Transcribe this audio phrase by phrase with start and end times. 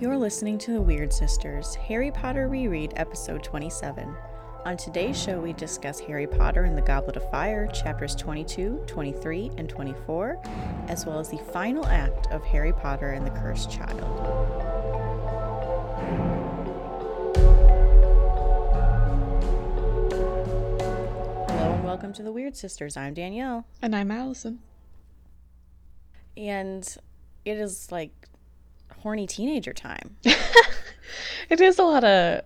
[0.00, 4.16] You're listening to The Weird Sisters, Harry Potter Reread, Episode 27.
[4.64, 9.50] On today's show, we discuss Harry Potter and the Goblet of Fire, chapters 22, 23,
[9.58, 10.40] and 24,
[10.88, 14.00] as well as the final act of Harry Potter and the Cursed Child.
[21.46, 22.96] Hello and welcome to The Weird Sisters.
[22.96, 23.66] I'm Danielle.
[23.82, 24.60] And I'm Allison.
[26.38, 26.96] And
[27.44, 28.30] it is like
[29.02, 30.16] horny teenager time.
[31.48, 32.42] It is a lot of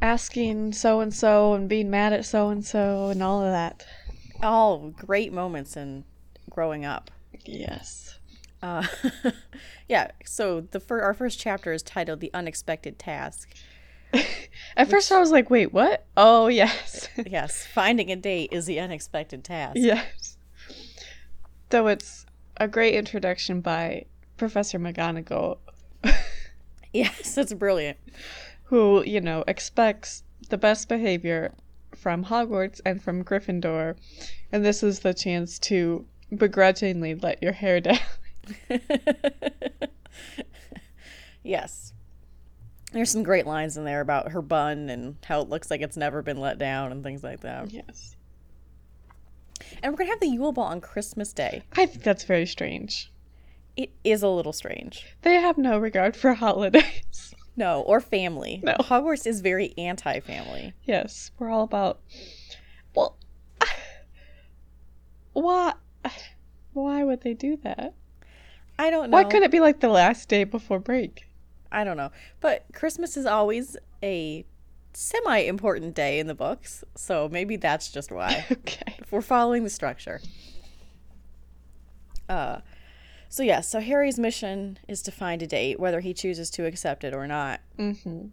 [0.00, 3.86] asking so and so and being mad at so and so and all of that.
[4.42, 6.04] All great moments in
[6.48, 7.10] growing up.
[7.44, 8.18] Yes.
[8.62, 8.86] Uh,
[9.88, 13.54] yeah, so the fir- our first chapter is titled "The Unexpected Task."
[14.76, 16.06] At first I was like, wait, what?
[16.16, 17.08] Oh, yes.
[17.26, 19.76] Yes, finding a date is the unexpected task.
[19.76, 20.38] yes.
[21.70, 22.24] So it's
[22.56, 25.58] a great introduction by Professor McGonagall,
[26.92, 27.98] Yes, that's brilliant.
[28.64, 31.52] who, you know, expects the best behavior
[31.94, 33.96] from Hogwarts and from Gryffindor.
[34.52, 37.98] And this is the chance to begrudgingly let your hair down.
[41.42, 41.92] yes.
[42.92, 45.96] There's some great lines in there about her bun and how it looks like it's
[45.96, 47.72] never been let down and things like that.
[47.72, 48.16] Yes.
[49.82, 51.62] And we're going to have the Yule Ball on Christmas Day.
[51.76, 53.10] I think that's very strange.
[53.76, 55.06] It is a little strange.
[55.22, 57.34] They have no regard for holidays.
[57.58, 58.60] No, or family.
[58.62, 58.74] No.
[58.80, 60.74] Hogwarts is very anti family.
[60.84, 62.00] yes, we're all about.
[62.94, 63.16] Well,
[65.32, 65.72] why?
[66.74, 67.94] Why would they do that?
[68.78, 69.16] I don't know.
[69.16, 71.26] Why couldn't it be like the last day before break?
[71.72, 72.10] I don't know.
[72.40, 74.44] But Christmas is always a
[74.92, 76.84] semi important day in the books.
[76.94, 78.44] So maybe that's just why.
[78.52, 78.96] Okay.
[78.98, 80.20] if we're following the structure.
[82.28, 82.58] Uh
[83.28, 87.04] so yeah, so Harry's mission is to find a date, whether he chooses to accept
[87.04, 87.60] it or not.
[87.78, 88.26] Mm-hmm.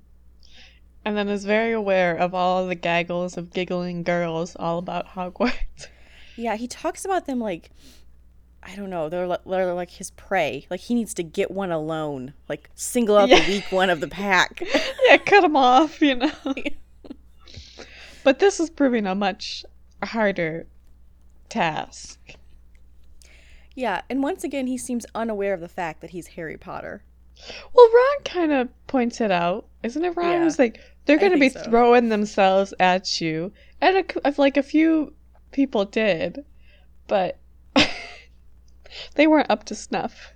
[1.06, 5.88] And then is very aware of all the gaggles of giggling girls all about Hogwarts.
[6.36, 7.70] Yeah, he talks about them like
[8.64, 10.66] I don't know, they're, they're like his prey.
[10.70, 13.46] Like he needs to get one alone, like single out Yeah.
[13.46, 14.64] the weak one of the pack.
[15.08, 16.32] yeah, cut them off, you know.
[18.24, 19.66] but this is proving a much
[20.04, 20.66] harder
[21.50, 22.18] task.
[23.76, 27.04] Yeah, and once again he seems unaware of the fact that he's Harry Potter.
[27.74, 30.16] Well, Ron kind of points it out, isn't it?
[30.16, 31.62] Ron Yeah, was like, they're going to be so.
[31.64, 33.52] throwing themselves at you,
[33.82, 35.14] and a, like a few
[35.52, 36.46] people did,
[37.08, 37.40] but
[39.16, 40.34] they weren't up to snuff.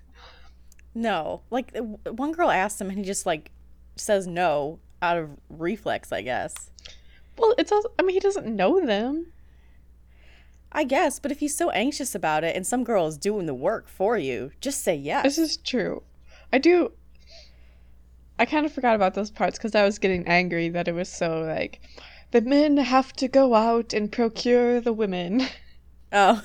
[0.96, 1.76] No, like
[2.06, 3.52] one girl asked him and he just like
[3.96, 6.72] says no out of reflex, I guess.
[7.38, 9.28] Well, it's also, I mean, he doesn't know them.
[10.72, 13.54] I guess, but if he's so anxious about it and some girl is doing the
[13.54, 15.24] work for you, just say yes.
[15.24, 16.04] This is true.
[16.52, 16.92] I do.
[18.40, 21.10] I kind of forgot about those parts because I was getting angry that it was
[21.10, 21.80] so like,
[22.32, 25.48] the men have to go out and procure the women.
[26.10, 26.42] Oh.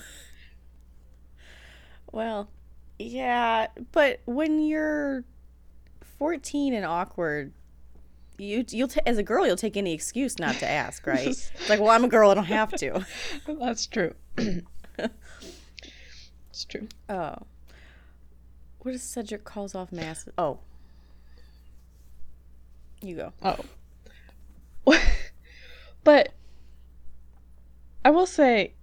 [2.10, 2.50] Well,
[2.98, 5.22] yeah, but when you're
[6.18, 7.52] 14 and awkward,
[8.42, 11.26] you you'll ta- as a girl you'll take any excuse not to ask, right?
[11.28, 13.06] it's like, well, I'm a girl, I don't have to.
[13.46, 14.14] That's true.
[14.36, 14.64] it's
[16.68, 16.88] true.
[17.08, 17.36] Oh.
[17.38, 17.46] what
[18.80, 20.28] What is Cedric calls off mass?
[20.36, 20.58] Oh.
[23.00, 23.32] You go.
[23.42, 23.58] Oh.
[26.04, 26.32] but
[28.04, 28.74] I will say,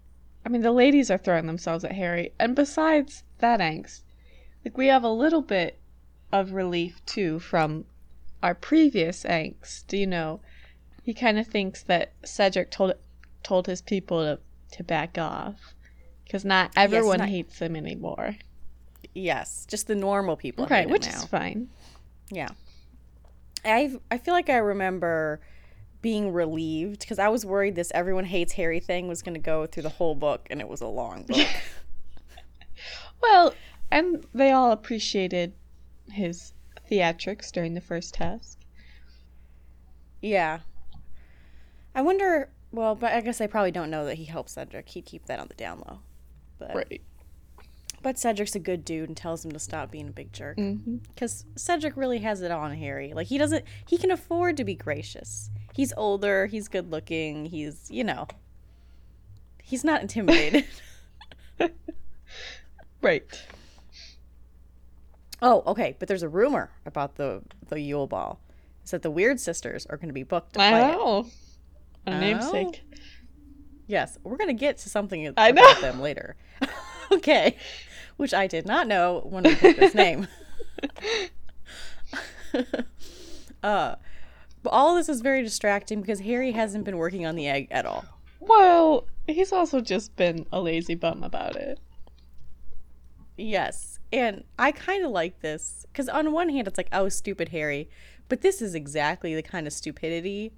[0.46, 4.02] I mean, the ladies are throwing themselves at Harry, and besides that angst,
[4.64, 5.80] like we have a little bit
[6.32, 7.86] of relief too from
[8.42, 9.88] our previous angst.
[9.88, 10.42] Do you know,
[11.04, 12.94] he kind of thinks that Cedric told
[13.44, 14.40] told his people to
[14.78, 15.74] to back off
[16.24, 18.36] because not everyone not- hates him anymore.
[19.14, 20.68] Yes, just the normal people.
[20.68, 21.70] Right, which is fine.
[22.30, 22.50] Yeah.
[23.66, 25.42] I I feel like I remember
[26.02, 29.66] being relieved because I was worried this everyone hates Harry thing was going to go
[29.66, 31.46] through the whole book and it was a long book.
[33.22, 33.54] Well,
[33.92, 35.54] and they all appreciated
[36.12, 36.54] his
[36.90, 38.58] theatrics during the first task.
[40.22, 40.60] yeah.
[41.96, 44.90] I wonder, well, but I guess they probably don't know that he helped Cedric.
[44.90, 46.00] He'd keep that on the down low.
[46.60, 47.02] But Right.
[48.02, 50.98] but Cedric's a good dude and tells him to stop being a big jerk Mm-hmm.
[51.18, 53.14] cuz Cedric really has it on Harry.
[53.14, 55.50] Like he doesn't he can afford to be gracious.
[55.74, 58.28] He's older, he's good looking, he's, you know,
[59.64, 60.66] he's not intimidated.
[63.02, 63.24] Right.
[65.42, 65.96] Oh, okay.
[66.00, 68.40] But there's a rumor about the the Yule Ball.
[68.82, 70.96] It's that the Weird Sisters are going to be booked to I play it.
[70.96, 71.26] A Oh.
[72.08, 72.82] namesake.
[73.88, 75.82] Yes, we're going to get to something I about know.
[75.82, 76.36] them later.
[77.12, 77.56] okay,
[78.18, 80.28] which I did not know when we picked this name.
[83.64, 83.96] uh,
[84.64, 87.86] but all this is very distracting because Harry hasn't been working on the egg at
[87.86, 88.06] all.
[88.40, 91.80] Well, he's also just been a lazy bum about it.
[93.38, 93.99] Yes.
[94.12, 97.90] And I kind of like this because, on one hand, it's like, oh, stupid Harry.
[98.28, 100.54] But this is exactly the kind of stupidity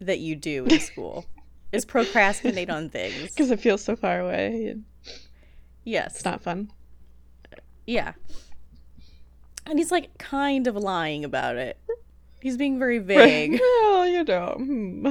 [0.00, 1.26] that you do in school
[1.72, 3.30] is procrastinate on things.
[3.30, 4.76] Because it feels so far away.
[5.84, 6.16] Yes.
[6.16, 6.70] it's not fun.
[7.86, 8.12] Yeah.
[9.66, 11.78] And he's like kind of lying about it.
[12.40, 13.58] He's being very vague.
[13.60, 14.54] well, you know.
[14.56, 15.10] hmm.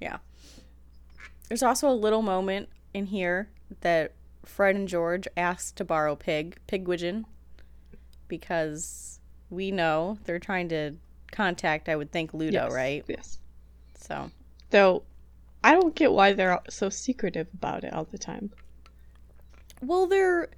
[0.00, 0.18] Yeah.
[1.48, 3.48] There's also a little moment in here
[3.80, 4.12] that
[4.48, 7.24] Fred and George asked to borrow Pig, Pigwidgeon,
[8.26, 10.92] because we know they're trying to
[11.30, 13.04] contact, I would think, Ludo, Yes, right?
[13.06, 13.38] Yes.
[13.94, 14.30] So,
[14.70, 15.02] Though,
[15.62, 18.50] I don't get why they're so secretive about it all the time.
[19.82, 20.48] well, they're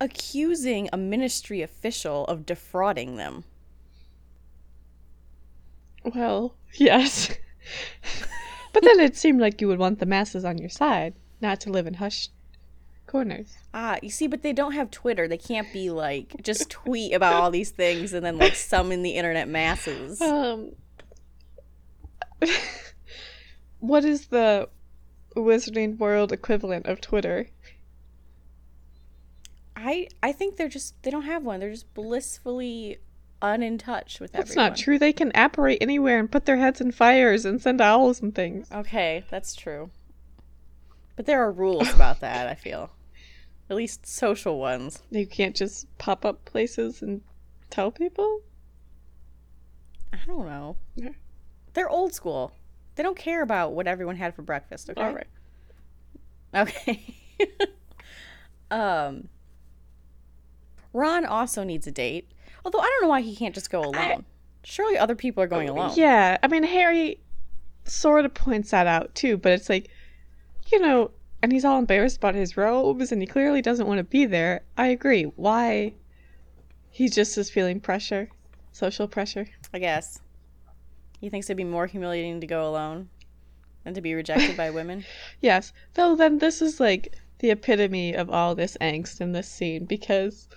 [0.00, 3.44] accusing a ministry official of defrauding them.
[6.04, 7.30] Well, yes.
[8.72, 11.70] but then it seemed like you would want the masses on your side, not to
[11.70, 12.32] live in hushed
[13.12, 13.58] corners.
[13.74, 15.28] Ah, you see, but they don't have Twitter.
[15.28, 19.10] They can't be like just tweet about all these things and then like summon the
[19.10, 20.20] internet masses.
[20.20, 20.72] Um,
[23.80, 24.70] what is the
[25.36, 27.48] Wizarding World equivalent of Twitter?
[29.76, 31.60] I I think they're just they don't have one.
[31.60, 32.98] They're just blissfully
[33.42, 34.70] unin touch with That's everyone.
[34.70, 34.98] not true.
[34.98, 38.68] They can apparate anywhere and put their heads in fires and send owls and things.
[38.72, 39.90] Okay, that's true.
[41.16, 42.90] But there are rules about that, I feel.
[43.72, 45.00] At least social ones.
[45.10, 47.22] You can't just pop up places and
[47.70, 48.42] tell people.
[50.12, 50.76] I don't know.
[51.72, 52.52] They're old school.
[52.96, 55.00] They don't care about what everyone had for breakfast, okay?
[55.00, 55.26] All right.
[56.54, 57.16] Okay.
[58.70, 59.28] um
[60.92, 62.30] Ron also needs a date.
[62.66, 64.26] Although I don't know why he can't just go alone.
[64.64, 65.92] Surely other people are going alone.
[65.94, 67.20] Yeah, I mean Harry
[67.84, 69.88] sort of points that out too, but it's like,
[70.70, 71.10] you know,
[71.42, 74.62] and he's all embarrassed about his robes, and he clearly doesn't want to be there.
[74.76, 75.24] I agree.
[75.24, 75.94] Why?
[76.88, 78.30] He just is feeling pressure,
[78.70, 79.48] social pressure.
[79.74, 80.20] I guess.
[81.20, 83.08] He thinks it'd be more humiliating to go alone
[83.82, 85.04] than to be rejected by women.
[85.40, 89.84] Yes, though then this is like the epitome of all this angst in this scene
[89.84, 90.48] because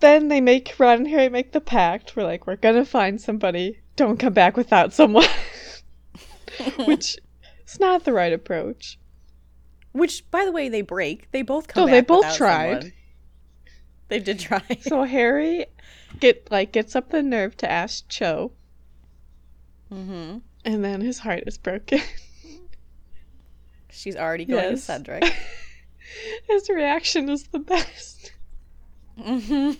[0.00, 2.14] then they make Ron and Harry make the pact.
[2.14, 3.80] We're like, we're gonna find somebody.
[3.96, 5.24] Don't come back without someone.
[6.84, 7.16] Which
[7.66, 8.98] is not the right approach.
[9.96, 11.30] Which, by the way, they break.
[11.30, 12.82] They both come No, they both tried.
[12.82, 12.92] someone.
[14.08, 14.62] They did try.
[14.82, 15.66] So Harry
[16.20, 18.52] get like gets up the nerve to ask Cho,
[19.92, 20.38] Mm-hmm.
[20.64, 22.00] and then his heart is broken.
[23.90, 25.24] She's already going to Cedric.
[26.48, 28.32] his reaction is the best.
[29.18, 29.72] Mm-hmm.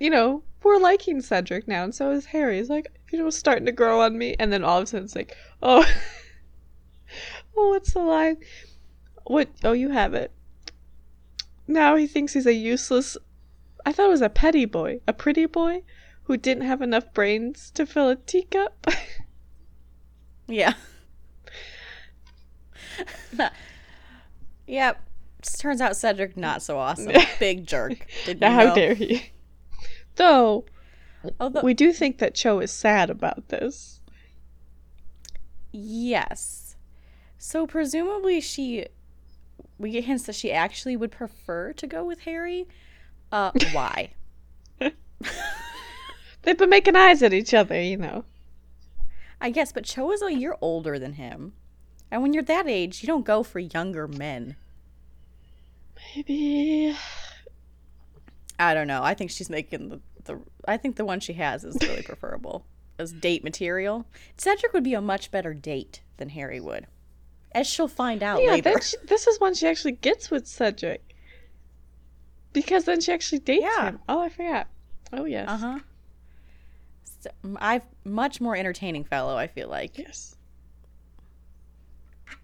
[0.00, 2.56] you know, we're liking Cedric now, and so is Harry.
[2.58, 5.04] He's like, you know, starting to grow on me, and then all of a sudden
[5.04, 5.84] it's like, oh,
[7.56, 8.36] oh, what's the line?
[9.24, 9.48] What?
[9.62, 10.32] Oh, you have it.
[11.66, 13.16] Now he thinks he's a useless.
[13.86, 15.82] I thought it was a petty boy, a pretty boy,
[16.24, 18.86] who didn't have enough brains to fill a teacup.
[20.46, 20.74] Yeah.
[24.66, 25.00] yep.
[25.58, 27.12] Turns out Cedric not so awesome.
[27.38, 28.06] Big jerk.
[28.40, 28.74] Now, how know?
[28.74, 29.30] dare he?
[30.16, 30.64] Though
[31.40, 34.00] Although, we do think that Cho is sad about this.
[35.72, 36.63] yes.
[37.46, 38.86] So presumably she,
[39.78, 42.66] we get hints that she actually would prefer to go with Harry.
[43.30, 44.14] Uh, why?
[46.40, 48.24] They've been making eyes at each other, you know.
[49.42, 51.52] I guess, but Cho is a year older than him.
[52.10, 54.56] And when you're that age, you don't go for younger men.
[56.16, 56.96] Maybe.
[58.58, 59.02] I don't know.
[59.02, 62.64] I think she's making the, the I think the one she has is really preferable
[62.98, 64.06] as date material.
[64.38, 66.86] Cedric would be a much better date than Harry would.
[67.54, 68.80] As she'll find out Yeah, later.
[68.82, 71.14] she, this is when she actually gets with Cedric.
[72.52, 73.84] Because then she actually dates Yeah.
[73.90, 74.00] him.
[74.08, 74.66] Oh, I forgot.
[75.12, 75.48] Oh, yes.
[75.48, 75.78] Uh-huh.
[77.20, 79.96] So, I've much more entertaining fellow, I feel like.
[79.98, 80.36] Yes.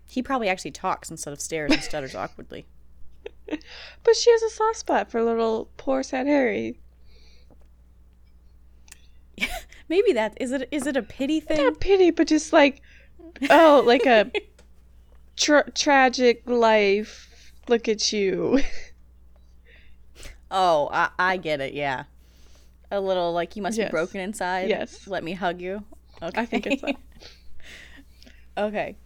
[0.07, 2.67] He probably actually talks instead of stares and stutters awkwardly.
[3.49, 6.79] But she has a soft spot for little poor sad Harry.
[9.89, 11.57] Maybe that is it is it a pity thing?
[11.65, 12.81] Not pity, but just like,
[13.51, 14.31] oh, like a
[15.41, 17.53] tra- tragic life.
[17.69, 18.61] Look at you.
[20.53, 21.75] Oh, I, I get it.
[21.75, 22.03] Yeah,
[22.91, 23.87] a little like you must Yes.
[23.87, 24.69] be broken inside.
[24.69, 25.07] Yes.
[25.07, 25.85] Let me hug you.
[26.21, 26.41] Okay.
[26.41, 26.97] I think it's that.
[28.59, 28.97] okay.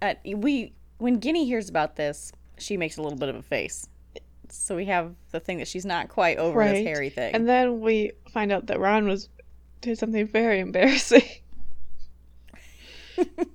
[0.00, 3.88] Uh, we when Ginny hears about this, she makes a little bit of a face.
[4.48, 7.34] So we have the thing that she's not quite over this Harry thing.
[7.34, 9.28] And then we find out that Ron was
[9.80, 11.22] did something very embarrassing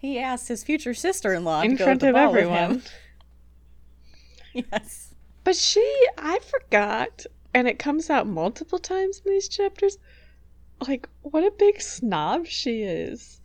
[0.00, 2.82] he asked his future sister-in-law in to go front to the of everyone.
[4.52, 5.14] Yes.
[5.44, 5.80] But she,
[6.18, 9.96] I forgot, and it comes out multiple times in these chapters.
[10.88, 13.40] Like, what a big snob she is.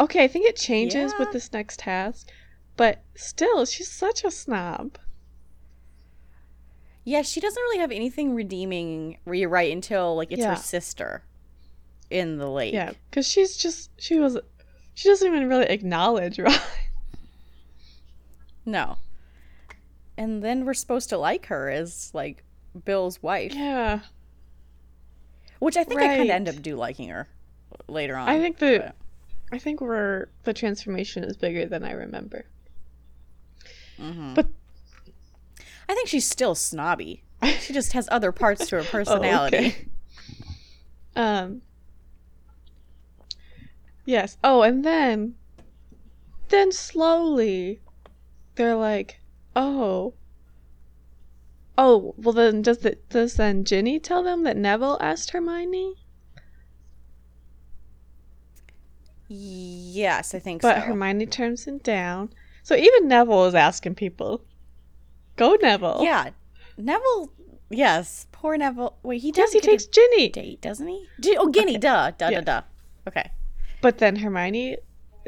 [0.00, 1.18] Okay, I think it changes Yeah.
[1.18, 2.28] with this next task,
[2.76, 4.98] but still, she's such a snob.
[7.04, 10.50] Yeah, she doesn't really have anything redeeming rewrite until like it's Yeah.
[10.50, 11.22] her sister
[12.10, 12.74] in the lake.
[12.74, 14.38] Yeah, because she's just, she was,
[14.94, 16.54] she doesn't even really acknowledge Ron.
[18.66, 18.96] No.
[20.16, 22.44] And then we're supposed to like her as like
[22.84, 24.00] Bill's wife, yeah,
[25.58, 26.24] which I think I kind Right.
[26.30, 27.28] of end up do liking her
[27.88, 28.28] later on.
[28.28, 28.94] I think the, but-
[29.52, 32.44] I think we're, the transformation is bigger than I remember.
[33.98, 34.34] Mhm.
[34.34, 34.48] But-
[35.88, 37.22] I think she's still snobby.
[37.60, 39.56] She just has other parts to her Oh, personality.
[39.58, 39.86] okay.
[41.16, 41.60] Um.
[44.04, 44.36] Yes.
[44.44, 45.34] Oh, and then,
[46.48, 47.80] then slowly,
[48.56, 49.20] they're like,
[49.56, 50.14] "Oh,
[51.78, 55.94] oh." Well, then does the does then Ginny tell them that Neville asked Hermione?
[59.28, 60.80] Yes, I think But so.
[60.80, 62.30] But Hermione turns him down.
[62.62, 64.42] So even Neville is asking people,
[65.36, 66.30] "Go, Neville." Yeah,
[66.76, 67.30] Neville.
[67.70, 68.96] Yes, poor Neville.
[69.02, 70.28] Wait, he Yes, does he get a takes Ginny.
[70.28, 71.06] date, doesn't he?
[71.20, 71.78] Gi- oh, Ginny.
[71.78, 72.10] Duh.
[72.10, 72.28] Duh.
[72.30, 72.40] Yeah.
[72.42, 72.60] Duh.
[72.60, 72.62] Duh.
[73.08, 73.30] Okay.
[73.84, 74.78] But then Hermione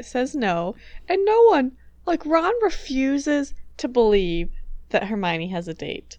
[0.01, 0.73] says no,
[1.07, 1.73] and no one,
[2.07, 4.49] like Ron, refuses to believe
[4.89, 6.17] that Hermione has a date.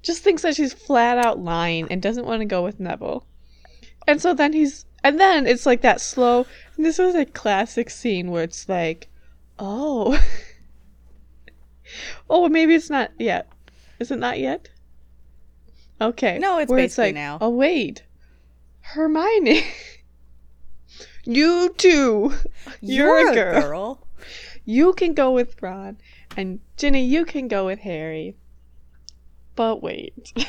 [0.00, 3.26] Just thinks that she's flat out lying and doesn't want to go with Neville.
[4.06, 6.46] And so then he's, and then it's like that slow.
[6.76, 9.08] And this was a classic scene where it's like,
[9.58, 10.24] oh,
[12.30, 13.48] oh, maybe it's not yet.
[13.98, 14.68] Is it not yet?
[16.00, 16.38] Okay.
[16.38, 17.38] No, it's where basically like, now.
[17.40, 18.04] Oh wait,
[18.82, 19.64] Hermione.
[21.24, 22.32] You too.
[22.80, 24.06] You're, a girl.
[24.64, 25.98] You can go with Ron,
[26.36, 28.36] and Ginny, you can go with Harry.
[29.54, 30.32] But wait.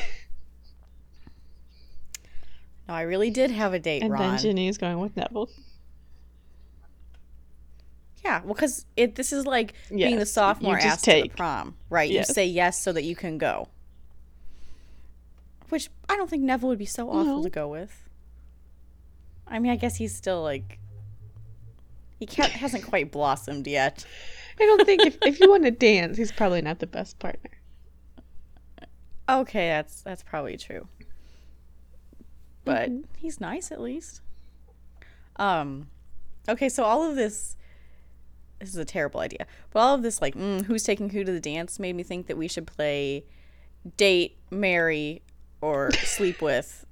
[2.86, 4.20] No, I really did have a date, and Ron.
[4.32, 5.48] then Ginny is going with Neville.
[8.22, 12.10] Yeah, well, because it this is like being the sophomore asked to the prom, right?
[12.10, 12.28] Yes.
[12.28, 13.68] You say yes so that you can go.
[15.70, 17.42] Which I don't think Neville would be so awful No.
[17.42, 18.06] to go with.
[19.46, 20.78] I mean, I guess he's still like
[22.18, 24.06] he can't, hasn't quite blossomed yet.
[24.60, 27.50] I don't think if, if you want to dance, he's probably not the best partner.
[29.28, 30.86] Okay, that's that's probably true.
[32.64, 33.04] But Mhm.
[33.16, 34.20] he's nice at least.
[35.36, 35.88] Um
[36.48, 37.56] okay, so all of this
[38.60, 39.46] this is a terrible idea.
[39.70, 42.26] But all of this like mm, who's taking who to the dance made me think
[42.26, 43.24] that we should play
[43.96, 45.22] date, marry
[45.60, 46.86] or sleep with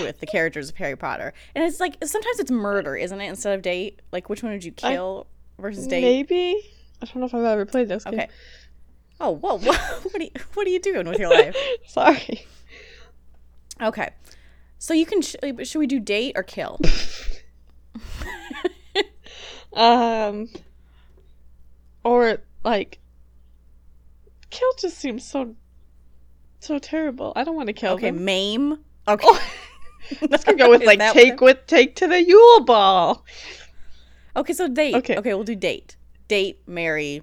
[0.00, 1.32] with the characters of Harry Potter.
[1.54, 4.00] And it's like sometimes it's murder, isn't it, instead of date?
[4.12, 5.26] Like which one would you I- kill
[5.58, 6.02] versus date?
[6.02, 6.56] Maybe.
[7.02, 8.14] I don't know if I've ever played this game.
[8.14, 8.28] Okay.
[9.20, 9.72] Oh, whoa, whoa.
[10.02, 11.56] what are you, what are you doing with your life?
[11.86, 12.46] Sorry.
[13.80, 14.10] Okay.
[14.78, 16.78] So you can sh- should we do date or kill?
[19.72, 20.48] Um.
[22.02, 22.98] Or like,
[24.50, 25.54] kill just seems so,
[26.58, 27.32] so terrible.
[27.36, 28.24] I don't want to kill Okay, them.
[28.24, 28.78] maim.
[29.08, 29.26] Okay.
[29.26, 29.42] Oh,
[30.28, 33.24] let's go with like take with take to the Yule Ball.
[34.36, 34.94] Okay, so date.
[34.94, 35.16] Okay.
[35.16, 35.34] Okay.
[35.34, 35.96] we'll do date.
[36.28, 37.22] Date, marry.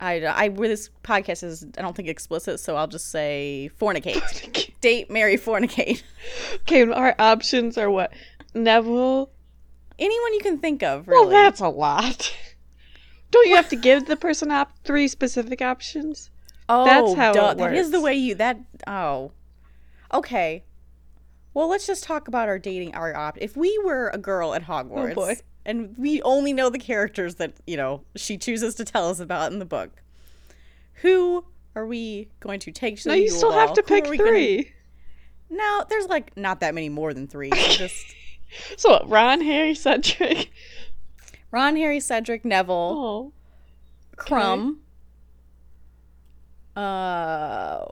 [0.00, 4.72] I, I where this podcast is I don't think explicit, so I'll just say fornicate.
[4.80, 6.02] date, marry, fornicate.
[6.62, 8.12] okay, our options are what?
[8.54, 9.30] Neville.
[9.98, 12.34] Anyone you can think of, Well, that's a lot.
[13.30, 16.30] Don't you have to give the person op- three specific options?
[16.68, 19.32] oh, that's how duh, it That is the way you that oh.
[20.12, 20.64] Okay.
[21.54, 23.38] Well, let's just talk about our dating our opt.
[23.40, 25.34] If we were a girl at Hogwarts Oh,
[25.66, 29.52] and we only know the characters that, you know, she chooses to tell us about
[29.52, 29.90] in the book.
[31.02, 34.10] Who are we going to take to No, you still have to Who pick are
[34.10, 34.72] we gonna- three.
[35.50, 37.50] No, there's like not that many more than three.
[37.50, 38.06] So just
[38.78, 40.50] So what, Ron, Harry, Cedric.
[41.50, 43.32] Ron, Harry, Cedric, Neville, Oh,
[44.16, 44.76] Krum.
[46.74, 47.84] Uh,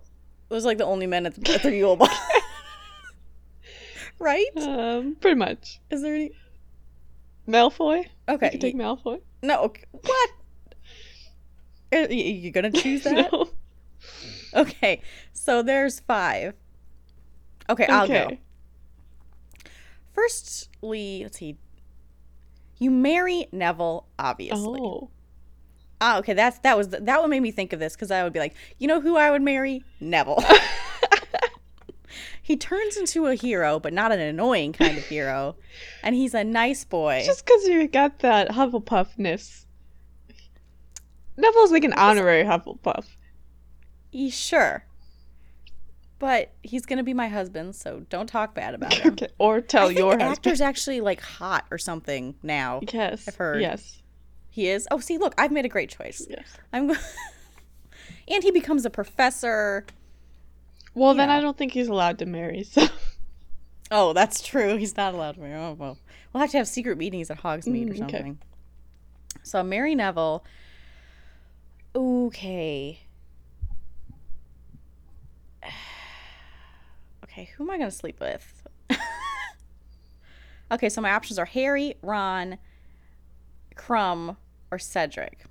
[0.51, 2.09] those are like the only men at the, at the Yule Ball.
[4.19, 4.47] right?
[4.57, 5.81] um, pretty much.
[5.91, 6.33] Is there any?
[7.49, 8.07] Malfoy.
[8.29, 8.51] Okay.
[8.51, 9.21] can take Malfoy.
[9.43, 9.63] no.
[9.63, 10.31] okay, What?
[11.93, 13.33] Are you gonna choose that?
[13.33, 13.51] No.
[14.55, 15.03] Okay.
[15.33, 16.55] So there's five.
[17.69, 18.37] Okay, I'll go.
[20.13, 21.57] Firstly, let's see.
[22.79, 24.81] You marry Neville, obviously.
[24.83, 25.11] Oh.
[26.01, 28.33] Ah, okay, that's that was that what made me think of this because I would
[28.33, 29.85] be like, you know who I would marry?
[30.01, 30.43] Neville.
[32.43, 35.57] he turns into a hero, but not an annoying kind of hero,
[36.03, 37.23] and he's a nice boy.
[37.25, 39.67] Just because you got that Hufflepuffness.
[41.37, 43.05] Neville's like an honorary Hufflepuff.
[44.11, 44.85] He, sure,
[46.19, 49.13] but he's gonna be my husband, so don't talk bad about him.
[49.13, 49.29] Okay.
[49.39, 50.33] Or tell your the husband.
[50.33, 52.81] actor's actually like hot or something now.
[52.93, 53.29] Yes.
[53.29, 53.61] I've heard.
[53.61, 54.00] Yes.
[54.51, 54.87] He is.
[54.91, 56.27] Oh, see, look, I've made a great choice.
[56.29, 56.57] Yes.
[56.73, 56.91] I'm.
[58.29, 59.87] and he becomes a professor.
[60.95, 61.37] Well, then Yeah.
[61.37, 62.65] I don't think he's allowed to marry.
[62.75, 62.87] So
[63.93, 64.77] Oh, that's true.
[64.77, 65.55] He's not allowed to marry.
[65.55, 65.99] Oh well,
[66.33, 68.19] we'll have to have secret meetings at Hogsmeade or Mm, okay.
[68.19, 68.39] something.
[69.43, 70.45] So Mary Neville.
[71.95, 73.01] Okay.
[77.25, 78.67] Okay, who am I gonna sleep with?
[80.73, 82.59] okay, so my options are Harry, Ron,
[83.81, 84.37] Krum,
[84.71, 85.45] or Cedric.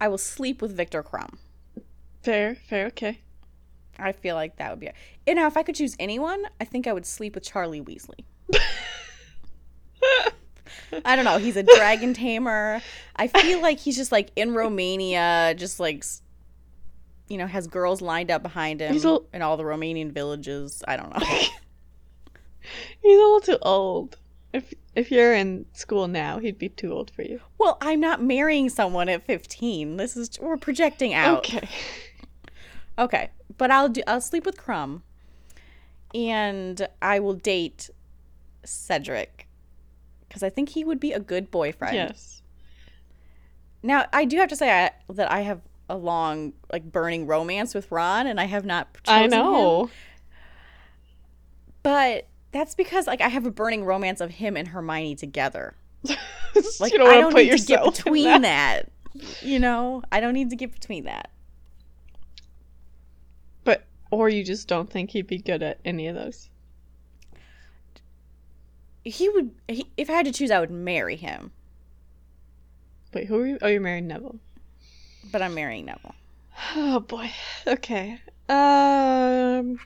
[0.00, 1.36] I will sleep with Viktor Krum.
[2.22, 3.20] fair, fair, okay.
[3.98, 4.90] I feel like that would be.
[5.26, 8.24] And now, if I could choose anyone, I think I would sleep with Charlie Weasley.
[11.04, 11.38] I don't know.
[11.38, 12.80] He's a dragon tamer.
[13.16, 16.04] I feel like he's just like in Romania, just like,
[17.28, 20.82] you know, has girls lined up behind him a- in all the Romanian villages.
[20.86, 21.24] I don't know.
[23.02, 24.16] He's a little too old.
[24.52, 27.40] If if you're in school now, he'd be too old for you.
[27.58, 29.96] well, I'm not marrying someone at 15.
[29.96, 31.38] This is we're projecting out.
[31.38, 31.68] Okay.
[32.98, 34.02] Okay, but I'll do.
[34.06, 35.02] I'll sleep with Krum,
[36.14, 37.90] and I will date
[38.64, 39.48] Cedric
[40.28, 41.96] because I think he would be a good boyfriend.
[41.96, 42.42] Yes.
[43.82, 47.74] Now I do have to say I, that I have a long, like, burning romance
[47.74, 48.96] with Ron, and I have not.
[49.06, 49.44] I chosen him.
[49.44, 49.90] know.
[51.82, 55.74] but that's because like I have a burning romance of him and Hermione together.
[56.78, 58.88] Like you don't I don't to put need to get between that.
[59.12, 59.42] that.
[59.42, 61.30] You know, I don't need to get between that.
[63.64, 66.48] But or you just don't think he'd be good at any of those.
[69.02, 69.50] He would.
[69.66, 71.50] He, if I had to choose, I would marry him.
[73.12, 73.58] Wait, who are you?
[73.60, 74.38] Oh, you're married Neville.
[75.32, 76.14] But I'm marrying Neville.
[76.76, 77.32] Oh boy.
[77.66, 78.20] Okay.
[78.48, 79.80] Um.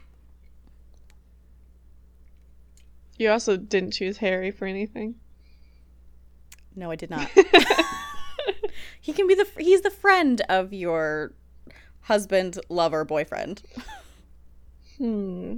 [3.19, 5.15] You also didn't choose Harry for anything.
[6.73, 7.29] No, I did not.
[9.01, 11.33] he can be the he's the friend of your
[12.03, 13.61] husband, lover, boyfriend.
[14.97, 15.57] Hmm.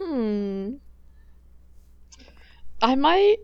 [0.00, 0.74] Hmm.
[2.82, 3.38] I might.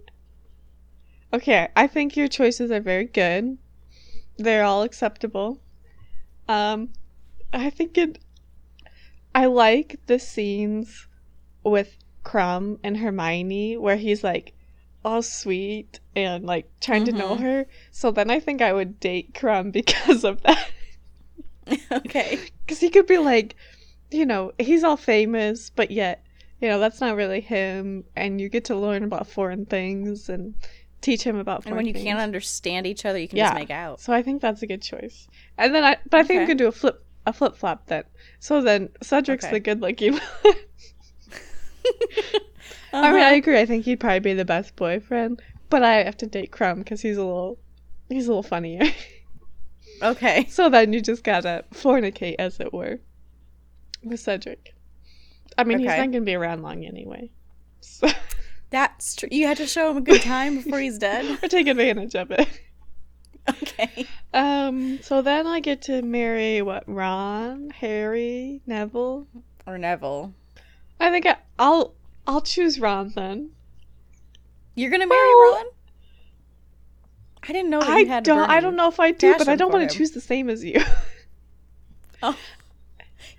[1.33, 3.59] Okay, I think your choices are very good.
[4.38, 5.61] They're all acceptable.
[6.48, 6.88] Um,
[7.52, 8.18] I think it.
[9.33, 11.06] I like the scenes
[11.64, 14.53] with Krum and Hermione where he's like
[15.05, 17.40] all sweet and like trying to know Mhm.
[17.40, 17.66] her.
[17.90, 20.70] So then I think I would date Krum because of that.
[21.92, 22.38] okay.
[22.66, 23.57] Because he could be like,
[24.11, 26.25] you know, he's all famous, but yet,
[26.61, 28.05] you know, that's not really him.
[28.16, 30.55] And you get to learn about foreign things and
[31.01, 32.05] teach him about And when you things.
[32.05, 33.44] can't understand each other, you can Yeah.
[33.46, 34.01] just make out.
[34.01, 35.29] So I think that's a good choice.
[35.57, 36.44] And then I, but I think Okay.
[36.44, 38.05] we could do a flip, a flip flop then.
[38.40, 39.55] So then Cedric's Okay.
[39.55, 40.18] the good looking.
[42.92, 43.34] I mean, I Uh-huh.
[43.36, 43.58] agree.
[43.60, 47.00] I think he'd probably be the best boyfriend, but I have to date Krum because
[47.02, 47.58] he's a little,
[48.08, 48.82] he's a little funnier.
[50.02, 50.46] okay.
[50.48, 52.98] so then you just gotta fornicate, as it were,
[54.02, 54.74] with Cedric.
[55.58, 57.30] I mean, he's not gonna be around long anyway.
[57.80, 58.08] So
[58.70, 59.28] That's true.
[59.32, 61.38] You had to show him a good time before he's dead.
[61.42, 62.48] or take advantage of it.
[63.48, 64.06] Okay.
[64.32, 65.00] Um.
[65.02, 66.84] So then I get to marry what?
[66.86, 69.26] Ron, Harry, Neville.
[69.66, 70.34] Or Neville.
[71.00, 71.94] I think I, I'll
[72.26, 73.50] I'll choose Ron then.
[74.74, 75.64] You're gonna marry Well, Ron?
[77.42, 78.22] I didn't know that I you had.
[78.24, 78.48] don't.
[78.50, 80.64] I don't know if I do, but I don't want to choose the same as
[80.64, 80.80] you.
[82.22, 82.36] Oh,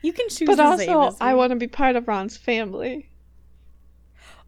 [0.02, 0.47] you can choose.
[0.47, 3.08] but the same also, I want to be part of Ron's family.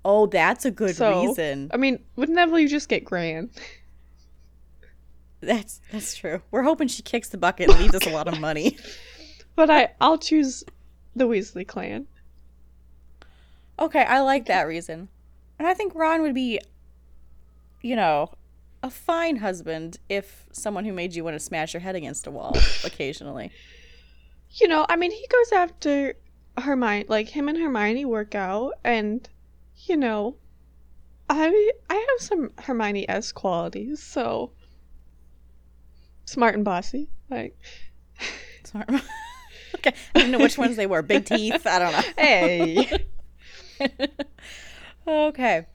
[0.04, 1.70] Oh, that's a good So- reason.
[1.72, 3.52] I mean, with Neville, you just get Gran.
[5.42, 6.42] That's that's true.
[6.50, 8.78] We're hoping she kicks the bucket and leaves us a lot of money.
[9.56, 10.64] But I, I'll choose
[11.16, 12.08] the Weasley clan.
[13.80, 15.10] Okay, I like that reason.
[15.60, 16.60] And I think Ron would be,
[17.82, 18.32] you know,
[18.82, 22.32] a fine husband if someone who made you want to smash your head against a
[22.32, 23.52] wall occasionally.
[24.52, 26.16] You know, I mean, he goes after
[26.58, 27.06] Hermione.
[27.08, 29.28] Like him and Hermione work out, and
[29.88, 30.36] you know,
[31.30, 34.04] I I have some Hermione s qualities.
[34.04, 34.52] So
[36.26, 37.10] smart and bossy.
[37.30, 37.58] Like,
[38.64, 38.90] Smart.
[39.76, 41.02] okay, I don't know which ones they were.
[41.02, 41.66] Big teeth.
[41.66, 42.02] I don't know.
[42.18, 43.06] hey,
[45.08, 45.66] okay.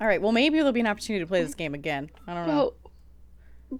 [0.00, 0.20] All right.
[0.20, 2.10] Well, maybe there'll be an opportunity to play this game again.
[2.26, 2.54] I don't know.
[2.54, 2.74] Well,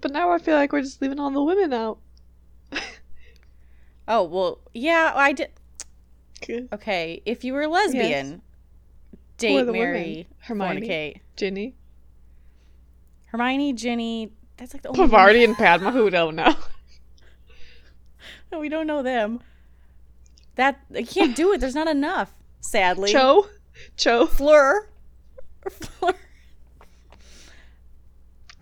[0.01, 1.99] but now I feel like we're just leaving all the women out.
[4.07, 5.11] oh well, yeah.
[5.13, 5.51] I did.
[6.73, 8.41] Okay, if you were lesbian,
[9.37, 11.19] date, marry, Hermione, fornicate.
[11.35, 11.75] Ginny,
[13.27, 14.31] Hermione, Ginny.
[14.57, 14.99] That's like the only.
[14.99, 15.91] Parvati, and Padma.
[15.91, 16.55] Who don't know?
[18.51, 19.41] No, we don't know them.
[20.55, 21.59] That I can't do it.
[21.59, 22.33] There's not enough.
[22.63, 23.11] Sadly.
[23.11, 23.47] Cho,
[23.97, 24.87] Cho, Fleur.
[25.69, 26.13] Fleur.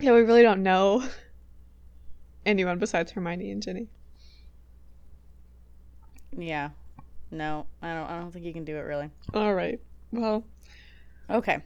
[0.00, 1.04] Yeah, we really don't know
[2.44, 3.86] anyone besides Hermione and Ginny.
[6.36, 6.70] Yeah.
[7.30, 8.10] No, I don't.
[8.10, 9.08] I don't think you can do it really.
[9.32, 9.80] All right.
[10.10, 10.44] Well,
[11.30, 11.62] Okay.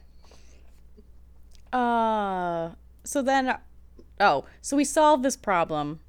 [1.73, 2.69] Uh.
[3.03, 3.57] So then,
[4.19, 5.99] oh, so we solved this problem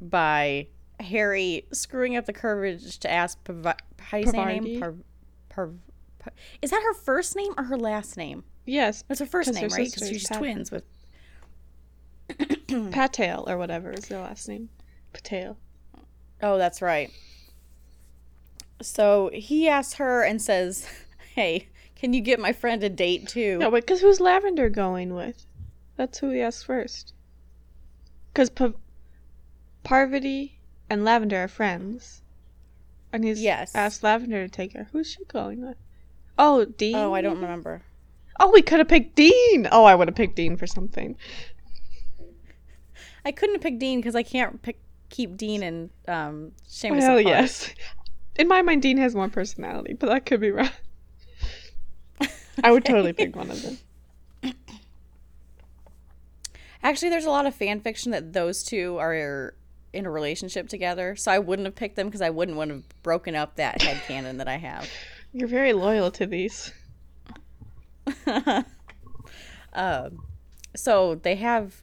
[0.00, 0.66] by
[1.00, 3.42] Harry screwing up the courage to ask.
[3.44, 5.02] Pav- how do you say her name?
[5.52, 5.70] Par-
[6.18, 8.44] Par- Is that her first name or her last name?
[8.64, 9.90] yes, That's her first name, her right?
[9.92, 10.84] Because she's Pat- twins with.
[12.92, 14.68] Patel or whatever is their last name.
[15.12, 15.56] Patel.
[16.42, 17.10] Oh, that's right.
[18.80, 20.88] So he asks her and says,
[21.34, 25.14] "Hey, can you get my friend a date too?" No, wait, because who's Lavender going
[25.14, 25.46] with?
[25.96, 27.12] That's who he asked first.
[28.32, 28.72] Because pa-
[29.84, 32.21] Parvati and Lavender are friends.
[33.12, 33.74] And he's Yes.
[33.74, 34.88] asked Lavender to take her.
[34.92, 35.76] Who's she going with?
[36.38, 36.96] Oh, Dean?
[36.96, 37.82] Oh, I don't remember.
[38.40, 39.68] Oh, we could have picked Dean!
[39.70, 41.16] Oh, I would have picked Dean for something.
[43.24, 44.78] I couldn't pick Dean because I can't pick
[45.10, 47.26] keep Dean and um Seamus Well, apart.
[47.26, 47.74] yes.
[48.36, 50.70] In my mind, Dean has more personality, but that could be wrong.
[52.64, 53.78] I would totally pick one of them.
[56.82, 59.54] Actually, there's a lot of fan fiction that those two are
[59.92, 62.76] in a relationship together, so I wouldn't have picked them because I wouldn't want to
[62.76, 64.88] have broken up that headcanon that I have.
[65.32, 66.72] You're very loyal to these.
[69.72, 70.22] um,
[70.74, 71.82] so they have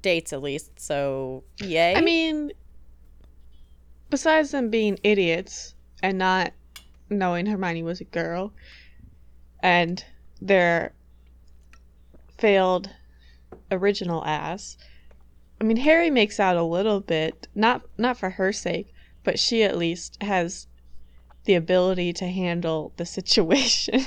[0.00, 0.78] dates at least.
[0.78, 1.94] So yay!
[1.96, 2.52] I mean,
[4.10, 6.52] besides them being idiots and not
[7.10, 8.52] knowing Hermione was a girl,
[9.62, 10.04] and
[10.40, 10.92] their
[12.38, 12.90] failed
[13.70, 14.76] original ass,
[15.60, 19.62] I mean, Harry makes out a little bit, not not for her sake, but she
[19.62, 20.66] at least has
[21.44, 24.02] the ability to handle the situation.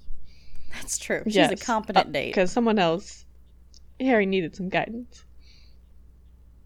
[0.72, 1.22] that's true.
[1.26, 2.30] She's a competent date.
[2.30, 3.24] Because someone else,
[4.00, 5.24] Harry needed some guidance.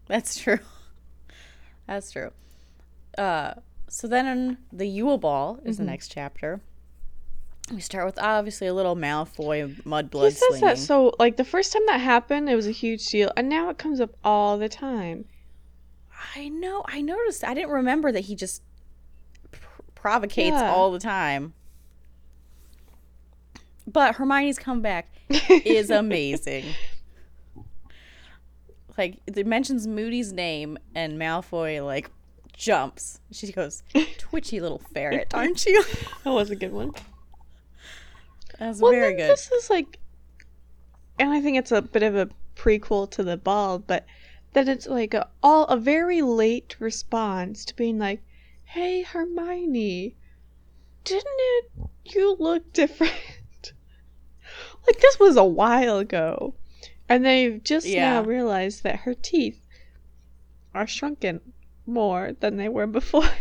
[0.07, 0.59] That's true.
[1.87, 2.31] That's true.
[3.17, 3.53] Uh,
[3.87, 5.91] so then the Yule Ball is the Mm-hmm.
[5.91, 6.61] next chapter.
[7.71, 10.61] We start with obviously a little Malfoy He mudblood says slinging.
[10.67, 13.69] that so like the first time that happened, it was a huge deal, and now
[13.69, 15.25] it comes up all the time.
[16.35, 16.83] I know.
[16.87, 17.43] I noticed.
[17.43, 18.63] I didn't remember that he just
[19.51, 19.59] pr-
[19.95, 20.71] provocates Yeah.
[20.71, 21.53] all the time.
[23.87, 25.07] But Hermione's comeback
[25.49, 26.65] is amazing.
[28.97, 32.09] like it mentions Moody's name and Malfoy like
[32.53, 33.19] jumps.
[33.31, 33.83] She goes,
[34.17, 35.83] "Twitchy little ferret, aren't you?"
[36.23, 36.93] That was a good one.
[38.59, 39.29] That's Well, very good.
[39.29, 39.99] This is like,
[41.17, 44.05] and I think it's a bit of a prequel to the ball, but
[44.53, 48.21] that it's like a, all a very late response to being like,
[48.65, 50.15] "Hey, Hermione,
[51.05, 51.71] didn't it?
[52.03, 53.13] You look different."
[54.87, 56.55] like this was a while ago,
[57.07, 58.09] and they've just Yeah.
[58.15, 59.65] now realized that her teeth
[60.73, 61.39] are shrunken
[61.85, 63.29] more than they were before.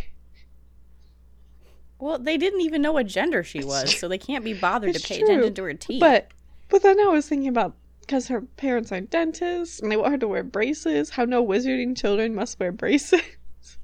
[2.01, 5.03] Well, they didn't even know what gender she was, so they can't be bothered It's
[5.03, 6.01] to pay true, attention to her teeth.
[6.01, 6.31] But
[6.69, 10.19] but then I was thinking about because her parents are dentists and they want her
[10.19, 11.11] to wear braces.
[11.11, 13.21] How no wizarding children must wear braces.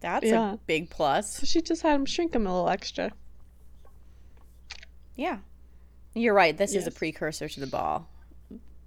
[0.00, 0.54] that's yeah.
[0.54, 1.36] a big plus.
[1.36, 3.12] So she just had them shrink them a little extra.
[5.14, 5.38] Yeah.
[6.14, 6.56] You're right.
[6.56, 8.08] This is a precursor to the ball.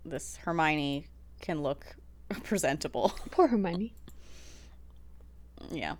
[0.03, 1.07] This Hermione
[1.41, 1.85] can look
[2.43, 3.13] presentable.
[3.31, 3.93] Poor Hermione.
[5.69, 5.95] yeah.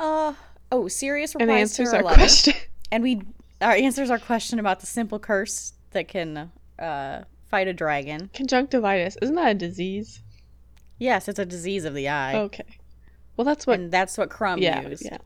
[0.00, 0.32] Uh
[0.72, 2.54] oh, And replies to answers her our letter, question.
[2.92, 3.22] and we
[3.60, 8.30] our answers our question about the simple curse that can uh, fight a dragon.
[8.32, 10.22] Conjunctivitis isn't that a disease?
[10.98, 12.64] Yes, it's a disease of the eye, Okay.
[13.36, 13.78] Well, that's what.
[13.78, 14.82] and that's what Krum yeah.
[14.88, 15.04] used.
[15.04, 15.18] Yeah.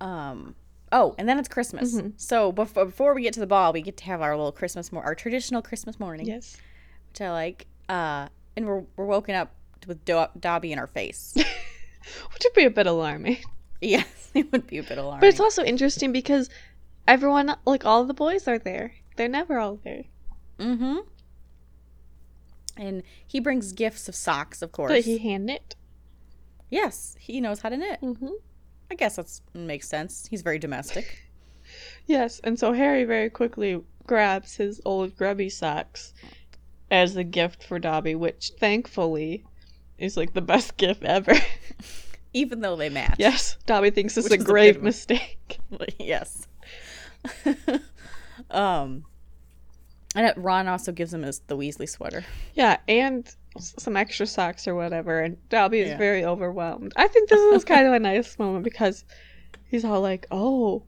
[0.00, 0.54] Um.
[0.90, 1.94] Oh, and then it's Christmas.
[1.94, 2.12] Mhm.
[2.16, 4.90] So before before we get to the ball, we get to have our little Christmas,
[4.92, 6.26] more our traditional Christmas morning.
[6.26, 6.56] Yes.
[7.10, 7.66] which I like.
[7.88, 9.54] Uh, and we're we're woken up
[9.86, 11.34] with Do- Dobby in our face.
[12.32, 13.38] Which would be a bit alarming.
[13.80, 15.20] yes, it would be a bit alarming.
[15.20, 16.48] But it's also interesting because
[17.06, 18.92] everyone, like all the boys, are there.
[19.16, 20.04] They're never all there.
[20.58, 20.98] mm-hmm.
[22.76, 24.92] And he brings gifts of socks, of course.
[24.92, 25.74] But he hand knit.
[26.70, 28.00] yes, he knows how to knit.
[28.00, 28.34] Mm-hmm.
[28.90, 30.26] I guess that makes sense.
[30.30, 31.24] He's very domestic.
[32.06, 36.14] Yes, and so Harry very quickly grabs his old grubby socks
[36.90, 39.44] as a gift for Dobby, which thankfully
[39.98, 41.34] is like the best gift ever.
[42.34, 43.16] Even though they match.
[43.18, 45.58] yes, Dobby thinks this is a is a grave mistake.
[45.98, 46.46] yes.
[48.50, 49.04] um,
[50.14, 52.24] and Ron also gives him his, the Weasley sweater.
[52.54, 55.98] Yeah, and some extra socks or whatever, and Dobby is Yeah.
[55.98, 56.92] very overwhelmed.
[56.96, 59.04] I think this is kind of a nice moment because
[59.64, 60.84] he's all like, "Oh,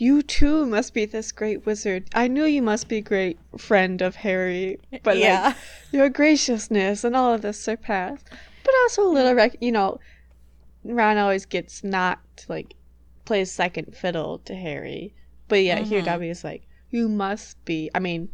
[0.00, 2.08] you too must be this great wizard.
[2.14, 5.42] I knew you must be great friend of Harry, but yeah.
[5.48, 5.56] like
[5.92, 8.22] your graciousness and all of this surpass.
[8.64, 9.98] But also a little, rec- you know,
[10.84, 12.74] Ron always gets knocked, like
[13.24, 15.14] plays second fiddle to Harry.
[15.48, 16.04] But yeah, here Mhm.
[16.04, 17.90] Dobby is like, you must be.
[17.94, 18.28] I mean,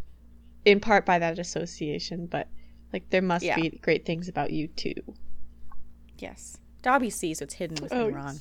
[0.65, 2.49] in part by that association, but
[2.93, 3.57] like there must Yeah.
[3.57, 4.95] be great things about you too.
[6.19, 6.59] yes.
[6.83, 8.39] Dobby sees what's hidden within Oh, Ron.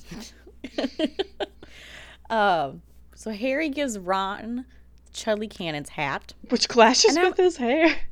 [2.30, 2.82] um,
[3.14, 4.64] so Harry gives Ron
[5.12, 6.34] Chudley Cannon's hat.
[6.48, 7.96] Which clashes with his hair.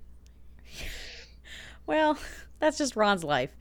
[1.87, 2.17] Well,
[2.61, 3.57] that's just Ron's life.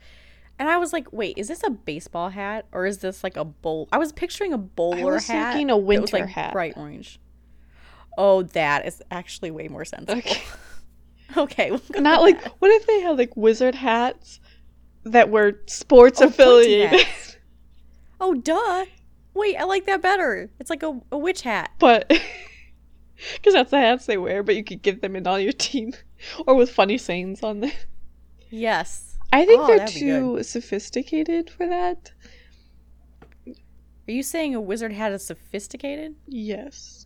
[0.59, 3.43] And I was like, wait, is this a baseball hat or is this like a
[3.43, 3.87] bowl?
[3.91, 5.53] I was picturing a bowler was hat.
[5.53, 6.53] thinking a that was, winter like, hat.
[6.53, 7.19] Bright orange.
[8.17, 10.19] Oh, that is actually way more sensible.
[10.19, 10.41] Okay.
[11.37, 11.71] Okay.
[11.71, 12.53] we'll Not like that.
[12.59, 14.41] what if they had like wizard hats
[15.05, 17.07] that were sports Oh, affiliated.
[18.19, 18.85] Oh, duh.
[19.33, 20.49] Wait, I like that better.
[20.59, 21.71] It's like a, a witch hat.
[21.79, 22.07] but
[23.35, 25.93] because that's the hats they wear, but you could give them in all your team
[26.47, 27.71] or with funny sayings on them.
[28.49, 29.17] Yes.
[29.33, 32.11] I think Oh, they're too sophisticated for that.
[33.47, 36.15] Are you saying a wizard hat is sophisticated?
[36.27, 37.05] Yes.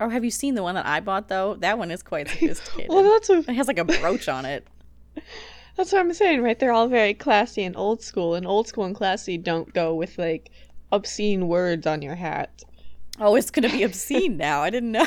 [0.00, 1.56] Or have you seen the one that I bought though?
[1.56, 2.88] That one is quite sophisticated.
[2.88, 4.66] Well, that's what it has like a brooch on it.
[5.76, 6.58] that's what I'm saying, right?
[6.58, 10.16] They're all very classy and old school, and old school and classy don't go with
[10.16, 10.50] like
[10.92, 12.62] obscene words on your hat.
[13.20, 14.62] Oh, it's gonna be obscene now.
[14.62, 15.06] I didn't know.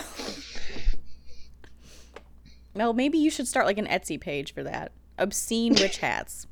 [2.74, 4.92] Well, maybe you should start like an Etsy page for that.
[5.18, 6.48] Obscene witch hats.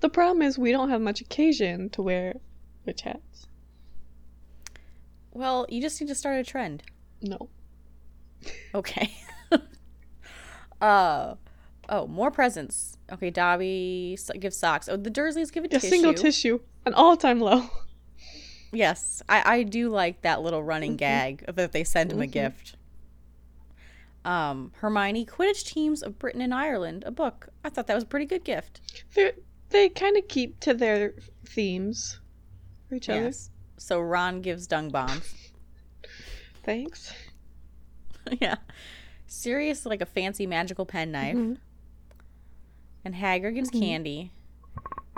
[0.00, 2.34] The problem is we don't have much occasion to wear
[2.86, 3.46] witch hats.
[5.32, 6.84] Well, you just need to start a trend.
[7.22, 7.48] No.
[8.74, 9.16] Okay.
[10.80, 11.34] uh
[11.88, 12.96] oh, more presents.
[13.12, 14.88] Okay, Dobby so- gives socks.
[14.88, 15.88] Oh, the Dursleys give a A tissue.
[15.88, 17.68] single tissue, an all-time low.
[18.74, 20.98] Yes, I, I do like that little running Mhm.
[20.98, 22.30] gag of that they send him a Mhm.
[22.32, 22.76] gift.
[24.24, 27.48] Um, Hermione, Quidditch teams of Britain and Ireland, a book.
[27.62, 28.80] I thought that was a pretty good gift.
[29.14, 29.32] They're,
[29.70, 32.20] they kind of keep to their themes
[32.88, 33.22] for each other.
[33.24, 33.50] Yes.
[33.76, 35.34] So Ron gives dung bombs.
[36.64, 37.12] Thanks.
[38.40, 38.56] yeah.
[39.26, 41.58] Sirius like a fancy magical penknife, Mhm.
[43.04, 43.80] and Hagrid gives Mhm.
[43.80, 44.32] candy.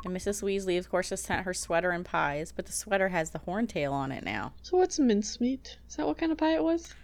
[0.06, 0.42] And Mrs.
[0.42, 3.92] Weasley, of course, has sent her sweater and pies, but the sweater has the horntail
[3.92, 4.52] on it now.
[4.62, 5.78] So what's mincemeat?
[5.88, 6.94] Is that what kind of pie it was?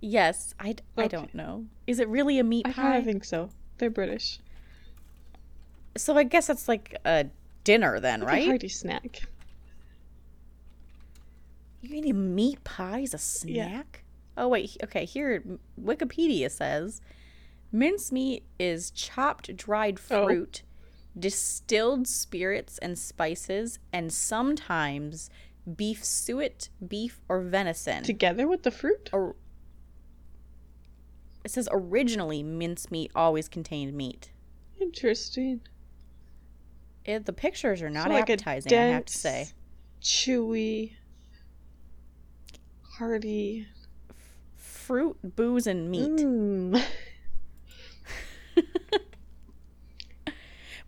[0.00, 1.66] Yes, I, I don't know.
[1.86, 2.96] Is it really a meat I pie?
[2.96, 3.50] I think so.
[3.78, 4.40] They're British.
[5.96, 7.26] So I guess that's like a
[7.62, 9.22] dinner then, Like a hearty snack.
[11.82, 14.02] You eat a meat pie as a snack?
[14.36, 15.04] Oh wait, okay.
[15.04, 15.44] Here,
[15.80, 17.00] Wikipedia says,
[17.70, 20.26] mincemeat is chopped dried Oh.
[21.18, 25.30] Distilled spirits and spices, and sometimes
[25.76, 28.02] beef suet, beef or venison.
[28.02, 29.10] Together with the fruit?
[29.12, 29.36] Or-
[31.44, 34.30] it says originally mincemeat always contained meat.
[34.80, 35.60] Interesting.
[37.04, 39.48] It, the pictures are not So like appetizing, I have to say.
[40.00, 40.92] Chewy,
[42.98, 43.66] hearty.
[44.56, 46.10] Fruit, booze, and meat.
[46.10, 46.82] Mm.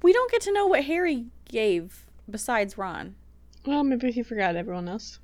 [0.03, 3.15] We don't get to know what Harry gave besides Ron.
[3.65, 5.19] Well, maybe he forgot everyone else.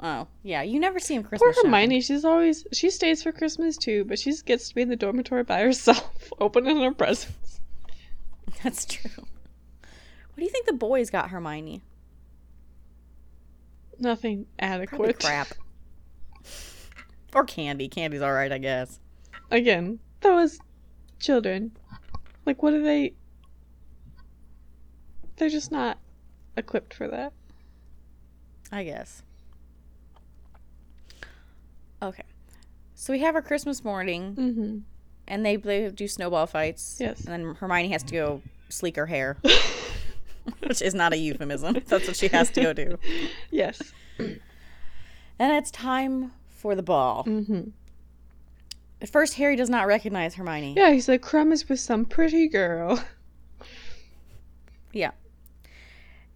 [0.00, 0.62] Oh, yeah.
[0.62, 1.70] You never see him Poor Christmas shopping.
[1.70, 4.96] Hermione, she's always she stays for Christmas too, but she gets to be in the
[4.96, 7.60] dormitory by herself, opening her presents.
[8.62, 9.10] That's true.
[9.16, 11.82] What do you think the boys got Hermione?
[13.98, 14.96] Nothing adequate.
[14.96, 15.48] Probably crap.
[17.34, 17.88] Or candy.
[17.88, 19.00] Candy's all right, I guess.
[19.50, 20.60] Again, those
[21.18, 21.72] children,
[22.46, 23.14] like, what are they?
[25.36, 25.98] They're just not
[26.56, 27.32] equipped for that.
[28.72, 29.22] I guess.
[32.02, 32.22] Okay.
[32.94, 34.78] So we have our Christmas morning, Mm-hmm.
[35.28, 36.96] and they, they do snowball fights.
[37.00, 37.24] Yes.
[37.24, 39.36] And then Hermione has to go sleek her hair,
[40.60, 41.74] which is not a euphemism.
[41.86, 42.98] That's what she has to go do.
[43.50, 43.80] yes.
[45.36, 47.24] And it's time for the ball.
[47.24, 47.70] Mm-hmm.
[49.02, 50.74] At first, Harry does not recognize Hermione.
[50.76, 53.02] Yeah, he's like, Krum is with some pretty girl.
[54.92, 55.10] Yeah.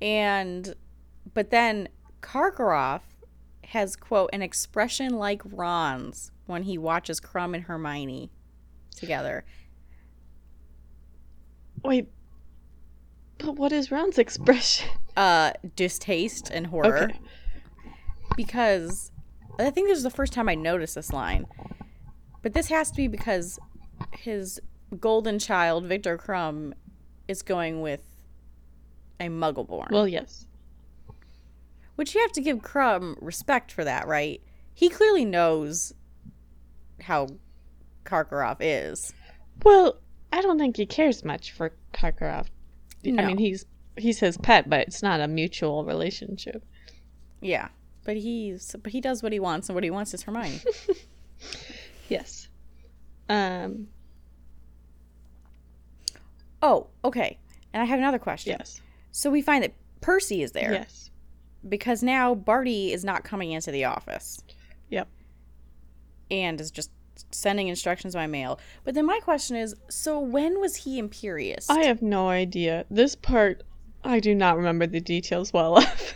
[0.01, 0.75] And,
[1.35, 1.89] but then
[2.21, 3.03] Karkaroff
[3.65, 8.31] has quote an expression like Ron's when he watches Krum and Hermione
[8.97, 9.45] together.
[11.85, 12.09] Wait,
[13.39, 14.89] but what is Ron's expression?
[15.17, 17.05] Uh, distaste and horror.
[17.05, 17.21] Okay.
[18.37, 19.13] Because
[19.59, 21.47] I think this is the first time I noticed this line.
[22.43, 23.59] But this has to be because
[24.13, 24.61] his
[24.99, 26.73] golden child, Viktor Krum,
[27.27, 28.03] is going with
[29.21, 29.91] a Muggleborn.
[29.91, 30.47] Well, yes.
[31.97, 34.41] Which you have to give Krum respect for that, right?
[34.75, 35.93] He clearly knows
[37.01, 37.29] how
[38.05, 39.13] Karkaroff is.
[39.65, 39.99] Well,
[40.33, 42.47] I don't think he cares much for Karkaroff.
[43.05, 43.65] I mean, he's
[43.97, 46.65] he's his pet, but it's not a mutual relationship.
[47.41, 47.69] Yeah.
[48.05, 50.61] But he's but he does what he wants and what he wants is Hermione.
[52.09, 52.49] Yes.
[53.29, 53.89] Um.
[56.63, 57.39] oh, okay.
[57.73, 58.57] And I have another question.
[58.59, 58.81] Yes.
[59.13, 61.11] So we find that Percy is there Yes.
[61.69, 64.43] because now Barty is not coming into the office.
[64.91, 65.09] Yep.
[66.31, 66.91] and is just
[67.33, 68.61] sending instructions by mail.
[68.85, 71.67] But then my question is, so when was he Imperius?
[71.69, 72.85] I have no idea.
[72.91, 73.63] This part,
[74.05, 76.15] I do not remember the details well enough.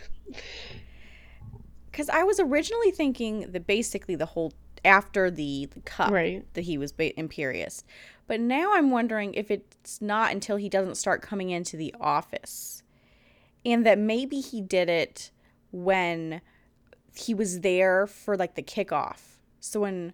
[1.91, 4.53] Because I was originally thinking that basically the whole
[4.85, 6.45] after the, the cup Right.
[6.53, 7.83] that he was ba- Imperius,
[8.27, 12.82] but now I'm wondering if it's not until he doesn't start coming into the office,
[13.65, 15.31] and that maybe he did it
[15.71, 16.41] when
[17.15, 19.37] he was there for like the kickoff.
[19.59, 20.13] So when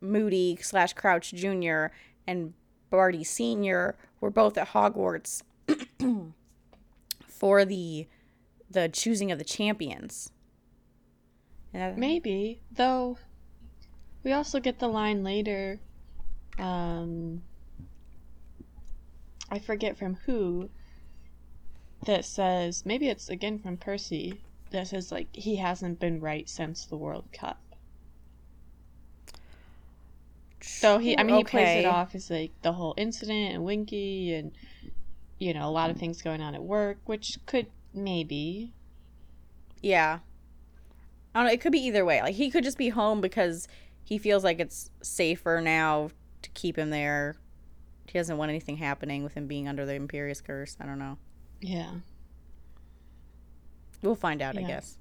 [0.00, 1.86] Moody slash Crouch Jr.
[2.26, 2.54] and
[2.90, 3.96] Barty Sr.
[4.20, 5.42] were both at Hogwarts
[7.28, 8.06] for the
[8.70, 10.30] the choosing of the champions.
[11.72, 13.18] Maybe, though.
[14.22, 15.80] We also get the line later.
[16.58, 17.42] Um,
[19.50, 20.70] I forget from who.
[22.06, 24.40] That says maybe it's again from Percy.
[24.70, 27.60] That says like he hasn't been right since the World Cup.
[30.62, 34.34] So he, I mean, he plays it off as like the whole incident and Winky
[34.34, 34.52] and
[35.38, 38.72] you know a lot of things going on at work, which could maybe.
[39.82, 40.18] Yeah.
[41.34, 41.52] I don't know.
[41.52, 42.20] It could be either way.
[42.22, 43.68] Like he could just be home because
[44.04, 46.10] he feels like it's safer now
[46.42, 47.36] to keep him there.
[48.06, 50.76] He doesn't want anything happening with him being under the Imperius curse.
[50.80, 51.18] I don't know.
[51.60, 51.90] Yeah.
[54.02, 54.96] We'll find out, I guess.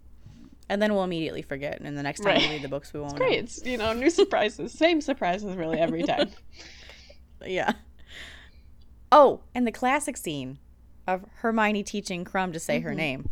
[0.67, 1.79] And then we'll immediately forget.
[1.81, 2.41] And the next time Right.
[2.41, 3.39] we read the books, we won't Great.
[3.39, 6.29] It's you know new surprises, same surprises really every time.
[7.45, 7.71] Yeah.
[9.13, 10.59] Oh, and the classic scene
[11.07, 12.95] of Hermione teaching Krum to say her Mhm.
[12.97, 13.29] name.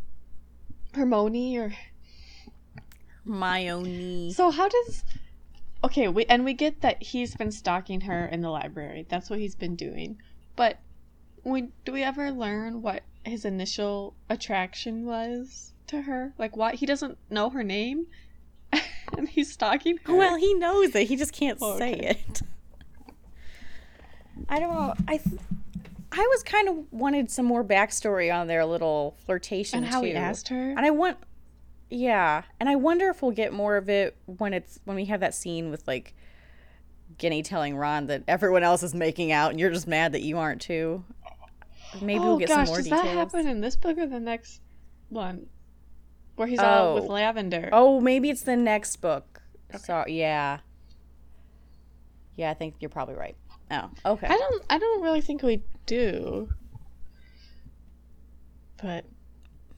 [0.94, 1.74] Hermione or
[3.26, 4.32] Hermione.
[4.34, 5.04] so how does
[5.84, 9.40] okay we and we get that he's been stalking her in the library that's what
[9.40, 10.18] he's been doing
[10.56, 10.80] but
[11.44, 16.86] we do we ever learn what his initial attraction was to her like what he
[16.86, 18.08] doesn't know her name
[19.18, 21.08] and he's stalking her Well, he knows it.
[21.08, 22.24] He just can't Oh, say okay.
[22.30, 22.42] it.
[24.50, 24.94] I don't know.
[25.08, 25.40] I th-
[26.12, 30.08] I was kind of wanted some more backstory on their little flirtation and how too.
[30.08, 31.18] he asked her And I want
[31.90, 35.20] Yeah, and I wonder if we'll get more of it when it's when we have
[35.22, 36.14] that scene with like
[37.18, 40.38] Ginny telling Ron that everyone else is making out and you're just mad that you
[40.38, 41.04] aren't too.
[42.02, 43.02] Maybe oh we'll get gosh some more does details.
[43.04, 44.62] that happen in this book or the next
[45.10, 45.48] one
[46.36, 47.08] where he's all with Oh.
[47.14, 49.42] lavender Oh, maybe it's the next book.
[49.80, 50.60] So yeah.
[52.36, 53.36] Yeah, I think you're probably right.
[53.72, 54.28] Oh, okay.
[54.28, 56.50] I don't I don't really think we do.
[58.82, 59.06] But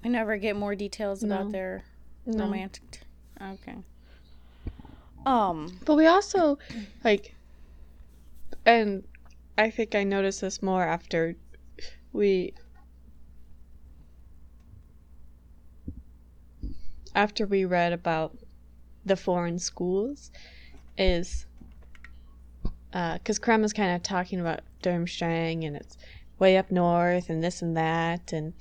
[0.04, 1.52] We never get more details about No.
[1.52, 1.84] their
[2.26, 2.43] no.
[2.45, 3.02] romantic.
[3.41, 3.76] Okay.
[5.26, 5.80] Um.
[5.86, 6.58] But we also
[7.04, 7.36] like
[8.65, 9.04] and
[9.58, 11.36] I think I noticed this more after
[12.13, 12.54] we
[17.15, 18.38] after we read about
[19.06, 20.32] the foreign schools
[20.98, 21.45] is
[22.93, 25.98] uh, because Krum is kind of talking about Durmstrang and it's
[26.39, 28.54] way up north and this and that and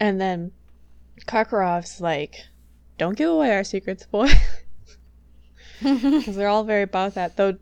[0.00, 0.52] and then
[1.26, 2.46] Karkaroff's like,
[2.98, 4.28] "Don't give away our secrets, boy,"
[5.82, 7.36] because they're all very about that.
[7.36, 7.58] Though,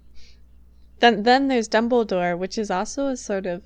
[1.00, 3.62] then then there's Dumbledore, which is also a sort of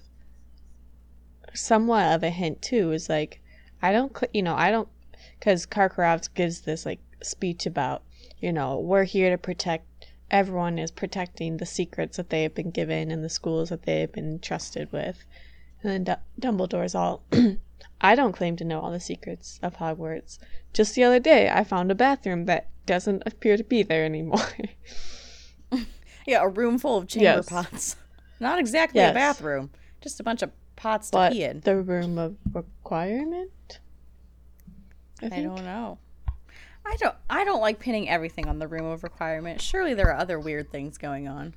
[1.57, 2.93] somewhat of a hint too.
[2.93, 3.41] Is like,
[3.83, 4.89] I don't, cl- you know, I don't,
[5.39, 8.03] because Karkaroff gives this like speech about,
[8.41, 9.85] you know, we're here to protect.
[10.31, 14.01] Everyone is protecting the secrets that they have been given and the schools that they
[14.01, 15.25] have been trusted with.
[15.83, 17.23] And then D- Dumbledore's all,
[18.01, 20.39] I don't claim to know all the secrets of Hogwarts.
[20.73, 24.41] Just the other day, I found a bathroom that doesn't appear to be there anymore.
[26.27, 27.49] Yeah, a room full of chamber Yes.
[27.49, 27.97] pots.
[28.41, 29.13] Not exactly Yes.
[29.13, 31.61] a bathroom, just a bunch of pots to but pee in.
[31.61, 33.81] the room of requirement?
[35.23, 35.99] I I don't know.
[36.85, 39.61] I don't I don't like pinning everything on the room of requirement.
[39.61, 41.55] Surely there are other weird things going on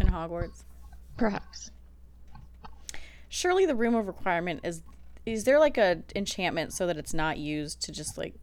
[0.00, 0.64] in Hogwarts.
[1.16, 1.70] Perhaps.
[3.28, 4.82] Surely the room of requirement is
[5.26, 8.34] is there like a enchantment so that it's not used to just like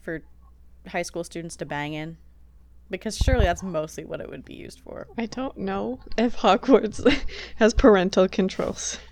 [0.00, 0.22] for
[0.88, 2.16] high school students to bang in?
[2.92, 5.08] Because surely that's mostly what it would be used for.
[5.18, 7.02] I don't know if Hogwarts
[7.56, 8.98] has parental controls.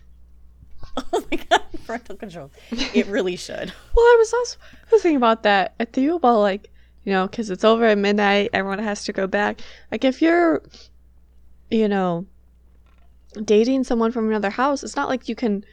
[1.12, 2.50] Oh my god, parental control.
[2.72, 3.72] It really should.
[3.96, 4.56] Well, I was also
[4.88, 6.68] thinking about that at the Yule Ball, like,
[7.04, 9.60] you know, because it's over at midnight, everyone has to go back.
[9.92, 10.62] Like, if you're,
[11.70, 12.26] you know,
[13.44, 15.64] dating someone from another house, it's not like you can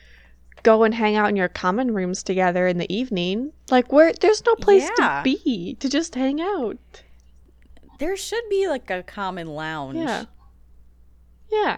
[0.62, 3.52] go and hang out in your common rooms together in the evening.
[3.72, 5.18] Like, where there's no place Yeah.
[5.18, 6.78] to be to just hang out.
[7.98, 9.98] There should be like a common lounge.
[9.98, 10.26] Yeah.
[11.52, 11.78] Yeah.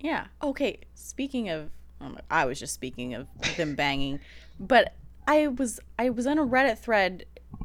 [0.00, 0.26] Yeah.
[0.42, 0.80] Okay.
[0.94, 1.70] Speaking of,
[2.00, 3.26] um, I was just speaking of
[3.56, 4.20] them banging,
[4.60, 4.94] but
[5.26, 7.24] I was I was on a Reddit thread,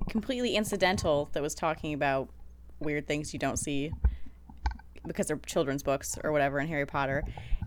[0.10, 2.30] completely incidental, that was talking about
[2.80, 3.92] weird things you don't see
[5.06, 7.24] because they're children's books or whatever in Harry Potter,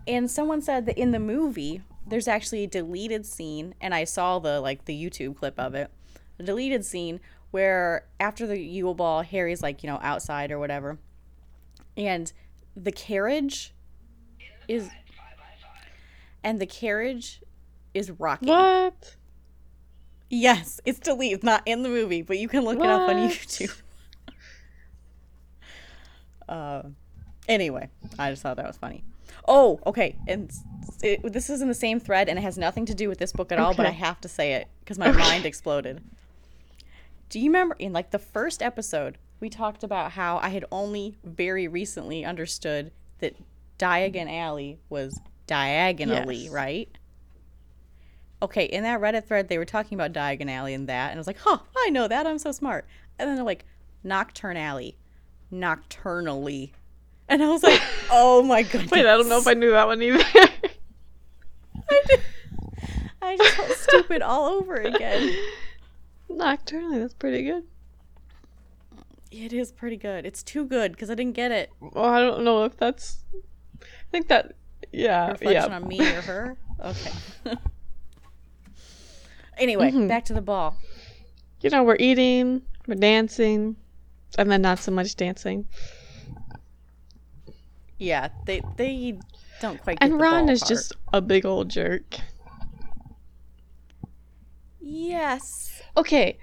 [0.07, 4.39] and someone said that in the movie there's actually a deleted scene, and I saw
[4.39, 5.89] the like the YouTube clip of it,
[6.39, 7.19] a deleted scene
[7.51, 10.97] where after the Yule Ball, Harry's like you know outside or whatever,
[11.95, 12.31] and
[12.75, 13.73] the carriage
[14.67, 14.89] is
[16.43, 17.41] and the carriage
[17.93, 18.49] is rocking.
[18.49, 19.15] What?
[20.29, 21.37] Yes, it's deleted.
[21.37, 23.81] It's not in the movie, but you can look it up on YouTube.
[26.49, 26.83] uh,
[27.47, 27.89] anyway,
[28.19, 29.03] I just thought that was funny.
[29.47, 30.17] Oh, okay.
[30.27, 30.51] And
[31.01, 33.31] it, this is in the same thread, and it has nothing to do with this
[33.31, 33.73] book at all.
[33.73, 36.01] But I have to say it because my mind exploded.
[37.29, 41.15] Do you remember in like the first episode we talked about how I had only
[41.23, 43.35] very recently understood that
[43.77, 46.51] Diagon Alley was diagonally, Yes.
[46.51, 46.89] right?
[48.41, 51.19] Okay, in that Reddit thread, they were talking about Diagon Alley and that, and I
[51.19, 52.25] was like, huh, I know that.
[52.27, 52.85] I'm so smart.
[53.19, 53.65] And then they're like,
[54.05, 54.95] Knockturn Alley,
[55.51, 56.71] nocturnally.
[57.27, 58.91] And I was like, oh my goodness.
[58.91, 60.23] Wait, I don't know if I knew that one either.
[63.21, 65.35] I just felt stupid all over again.
[66.29, 67.63] Nocturnally, that's pretty good.
[69.31, 70.25] It is pretty good.
[70.25, 71.69] It's too good because I didn't get it.
[71.79, 73.23] Well, I don't know if that's.
[73.81, 74.53] I think that.
[74.91, 75.31] Yeah.
[75.31, 75.75] Reflection yeah.
[75.75, 76.57] on me or her.
[76.83, 77.11] Okay.
[79.57, 80.07] anyway, Mhm.
[80.07, 80.77] back to the ball.
[81.61, 83.75] You know, we're eating, we're dancing,
[84.37, 85.67] and then not so much dancing.
[87.97, 89.19] Yeah, they they
[89.59, 89.99] don't quite.
[89.99, 90.11] Get it.
[90.11, 90.69] And Ron is part.
[90.69, 92.17] just a big old jerk.
[94.79, 95.76] yes.
[95.97, 96.37] Okay.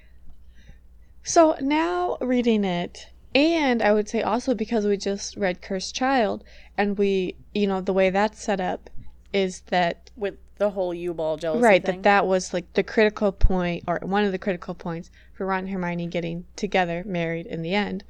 [1.22, 6.44] So now reading it, and I would say also because we just read Cursed Child,
[6.76, 8.90] and we, you know, the way that's set up
[9.32, 11.96] is that With the whole Yule ball jealousy right thing.
[11.96, 15.61] that that was like the critical point or one of the critical points for Ron
[15.61, 18.05] and Hermione getting together, married in the end.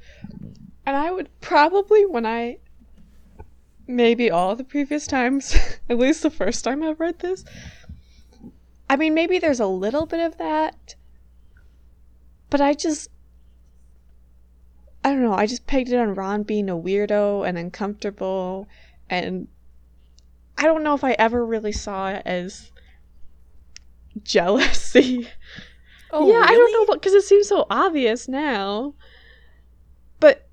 [0.85, 2.57] And I would probably when I
[3.87, 5.55] maybe all the previous times,
[5.89, 7.45] at least the first time I've read this.
[8.89, 10.95] I mean, maybe there's a little bit of that,
[12.55, 13.09] but I just
[15.03, 18.69] I don't know, I just pegged it on Ron being a weirdo and uncomfortable
[19.09, 19.49] and
[20.57, 22.71] I don't know if I ever really saw it as
[24.23, 25.27] jealousy.
[26.11, 26.97] oh, yeah, I don't know really?
[26.97, 28.93] because it seems so obvious now.
[30.21, 30.47] But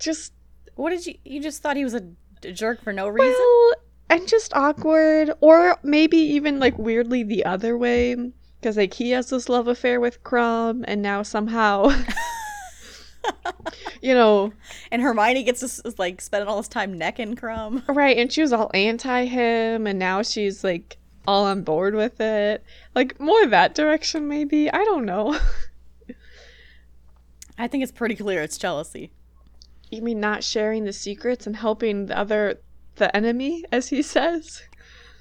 [0.00, 0.32] just
[0.74, 1.14] What did you?
[1.24, 2.02] You just thought he was a
[2.50, 3.30] jerk for no reason?
[3.30, 3.74] well,
[4.10, 9.30] and just awkward, or maybe even like weirdly the other way, because like he has
[9.30, 11.88] this love affair with Krum, and now somehow,
[14.02, 14.52] you know,
[14.90, 17.82] and Hermione gets this like spending all his time necking Krum.
[17.88, 18.16] right?
[18.16, 20.96] And she was all anti him, and now she's like
[21.26, 22.64] all on board with it.
[22.94, 24.70] Like more that direction, maybe.
[24.70, 25.38] I don't know.
[27.58, 29.10] I think it's pretty clear it's jealousy.
[29.90, 32.60] You mean not sharing the secrets and helping the other,
[32.96, 34.62] the enemy, as he says?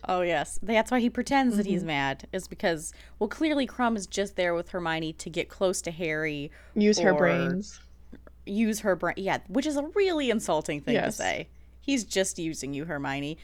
[0.10, 1.72] Oh yes, that's why he pretends that Mm-hmm.
[1.74, 2.28] he's mad.
[2.32, 6.50] Is because well, clearly Krum is just there with Hermione to get close to Harry,
[6.76, 7.80] Use her brains.
[8.46, 9.16] use her brain.
[9.18, 11.48] Yeah, which is a really insulting thing to say.
[11.82, 13.38] He's just using you, Hermione.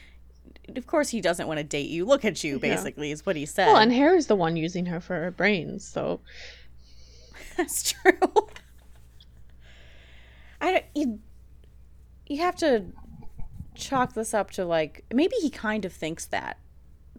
[0.75, 2.05] Of course, he doesn't want to date you.
[2.05, 2.59] Look at you, Yeah.
[2.75, 3.67] basically, is what he said.
[3.67, 6.21] Well, and Harry's the one using her for her brains, so
[7.57, 8.11] That's true.
[10.61, 10.85] I don't.
[10.95, 11.19] You,
[12.27, 12.85] you have to
[13.75, 16.57] chalk this up to like maybe he kind of thinks that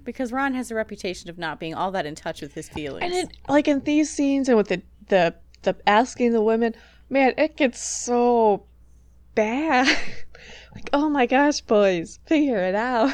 [0.05, 3.03] because Ron has a reputation of not being all that in touch with his feelings.
[3.03, 6.75] and it like in these scenes and with the the the asking the women,
[7.09, 8.65] man, it gets so
[9.35, 9.87] bad.
[10.75, 13.13] like, oh my gosh, boys, figure it out.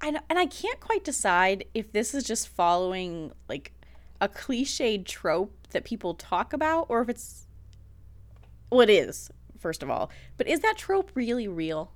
[0.00, 3.72] and and I can't quite decide if this is just following like
[4.20, 7.46] a cliched trope that people talk about or if it's
[8.70, 9.30] well it is
[9.64, 11.90] first of all but is that trope really real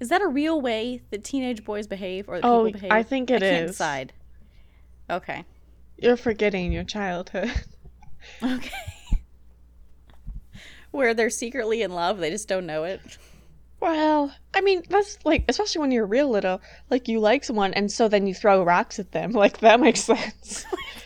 [0.00, 3.02] is that a real way that teenage boys behave or that Oh, people behave I
[3.02, 3.70] think it I is.
[3.70, 4.12] decide
[5.08, 5.44] okay
[5.96, 7.50] You're forgetting your childhood.
[8.42, 8.70] okay
[10.90, 13.00] where they're secretly in love they just don't know it
[13.80, 17.90] Well, I mean, that's like, especially when you're real little, like you like someone, and
[17.90, 19.32] so then you throw rocks at them.
[19.44, 20.66] Like that makes sense.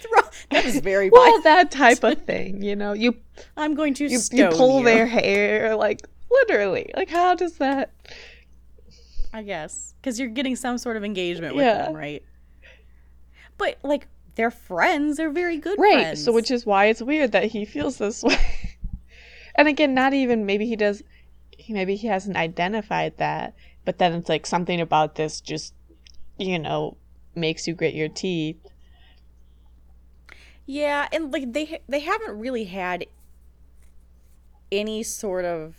[0.51, 1.45] that is very well, violent.
[1.45, 2.93] that type of thing, you know.
[2.93, 3.17] You
[3.57, 6.91] i'm going to you, you pull you, their hair, like literally.
[6.97, 7.91] Like how does that?
[9.33, 11.87] I guess because you're getting some sort of engagement with Yeah.
[11.87, 12.23] them, right?
[13.59, 16.03] But like they're friends, they're very good Right.
[16.03, 16.25] friends.
[16.25, 18.39] So which is why it's weird that he feels this way.
[19.57, 21.03] and again, not even maybe he does.
[21.57, 25.73] He maybe he hasn't identified that, but then it's like something about this just,
[26.37, 26.97] you know,
[27.35, 28.59] makes you grit your teeth.
[30.67, 33.07] Yeah, and like they they haven't really had
[34.73, 35.77] any sort of.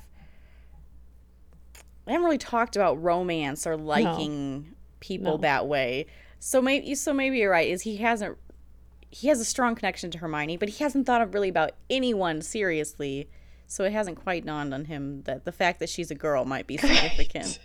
[2.05, 5.37] They haven't really talked about romance or liking people No.
[5.37, 6.05] that way.
[6.39, 7.67] So maybe so maybe you're right.
[7.67, 8.37] Is he hasn't
[9.09, 12.41] he has a strong connection to Hermione, but he hasn't thought of really about anyone
[12.41, 13.27] seriously.
[13.67, 16.67] So it hasn't quite dawned on him that the fact that she's a girl might
[16.67, 17.59] be significant.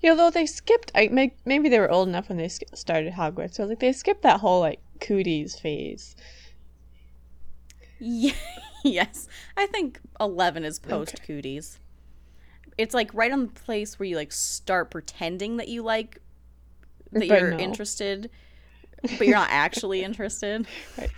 [0.00, 0.90] Yeah, though they skipped.
[0.94, 3.54] I maybe they were old enough when they started Hogwarts.
[3.54, 6.16] So like they skipped that whole like cooties phase.
[7.98, 8.32] Yeah,
[8.84, 9.28] yes.
[9.56, 11.78] I think 11 is post cooties.
[12.78, 16.18] It's like right on the place where you like start pretending that you like
[17.12, 17.58] that But you're no.
[17.58, 18.30] interested,
[19.02, 20.66] but you're not actually interested.
[20.98, 21.10] Right.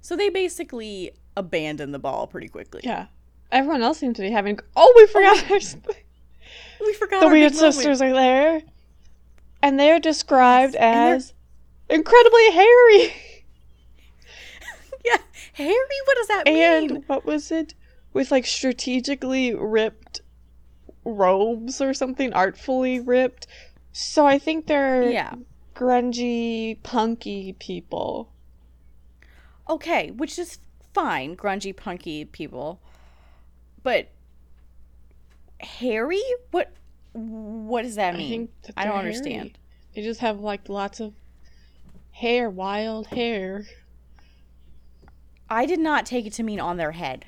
[0.00, 2.80] So they basically abandon the ball pretty quickly.
[2.84, 3.06] Yeah.
[3.52, 4.58] Everyone else seems to be having.
[4.74, 5.50] Oh, we oh, forgot.
[5.50, 5.94] our-
[6.80, 7.74] We forgot the weird big moment.
[7.74, 8.62] sisters are there,
[9.62, 11.32] and they're described and as
[11.88, 13.14] incredibly hairy.
[15.04, 15.18] Yeah,
[15.52, 15.76] hairy.
[16.06, 16.90] What does that mean?
[16.96, 17.74] And what was it?
[18.12, 20.20] With like strategically ripped
[21.04, 23.46] robes or something, artfully ripped.
[23.92, 25.34] So I think they're Yeah.
[25.76, 28.32] grungy, punky people.
[29.68, 30.58] Okay, which is
[30.92, 32.80] fine, grungy, punky people.
[33.84, 34.08] But
[35.60, 36.22] hairy?
[36.50, 36.72] what?
[37.12, 38.28] What does that I mean?
[38.28, 39.58] think that I don't they're understand.
[39.94, 41.12] They just have like lots of
[42.16, 43.66] hair, wild hair.
[45.50, 47.26] I did not take it to mean on their head.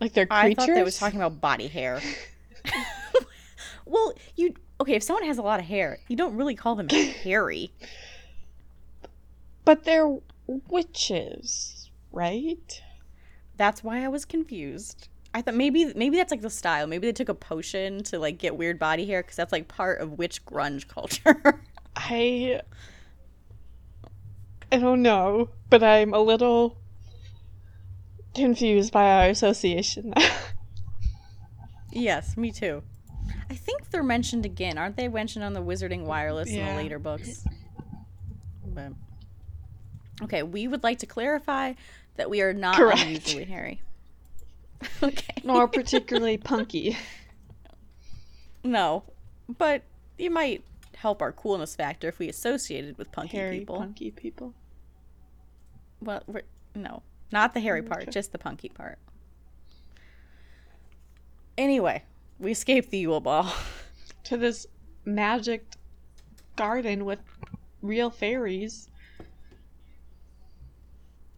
[0.00, 2.00] Like they're I thought they was talking about body hair.
[3.86, 4.94] well, you okay?
[4.94, 6.88] If someone has a lot of hair, you don't really call them
[7.22, 7.70] hairy.
[9.64, 10.18] But they're
[10.68, 12.82] witches, right?
[13.56, 15.08] That's why I was confused.
[15.32, 16.86] I thought maybe maybe that's like the style.
[16.86, 20.00] Maybe they took a potion to like get weird body hair because that's like part
[20.00, 21.62] of witch grunge culture.
[21.96, 22.60] I
[24.74, 26.76] I don't know, but I'm a little
[28.34, 30.12] confused by our association.
[31.92, 32.82] yes, me too.
[33.48, 35.06] I think they're mentioned again, aren't they?
[35.06, 37.46] Mentioned on the Wizarding Wireless in the later books.
[38.66, 38.94] But
[40.22, 41.74] okay, we would like to clarify
[42.16, 43.00] that we are not Correct.
[43.00, 43.80] unusually hairy.
[45.04, 45.34] okay.
[45.44, 46.98] Nor particularly punky.
[48.64, 49.04] No,
[49.56, 49.82] but
[50.18, 50.64] you might
[50.96, 53.78] help our coolness factor if we associated with punky Hairy, people.
[53.78, 54.52] punky people.
[56.04, 56.22] Well,
[56.74, 57.02] no,
[57.32, 58.98] not the hairy mm, part, just the punky part.
[61.56, 62.02] Anyway,
[62.38, 63.52] we escaped the Yule Ball.
[64.24, 64.66] To this
[65.04, 65.66] magic
[66.56, 67.18] garden with
[67.82, 68.88] real fairies.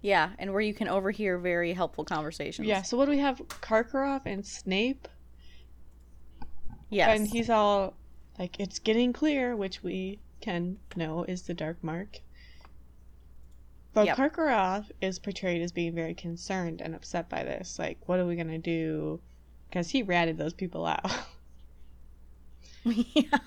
[0.03, 2.69] yeah, and where you can overhear very helpful conversations.
[2.69, 3.39] Yeah, so what do we have?
[3.61, 5.09] Karkaroff and Snape?
[6.91, 7.19] Yes.
[7.19, 7.95] And he's all
[8.39, 12.21] like, it's getting clear, which we can know is the Dark Mark.
[13.97, 14.17] But Yep.
[14.19, 17.79] Karkaroff is portrayed as being very concerned and upset by this.
[17.79, 19.23] Like, what are we gonna do?
[19.71, 21.11] Because he ratted those people out.
[22.85, 23.39] yeah.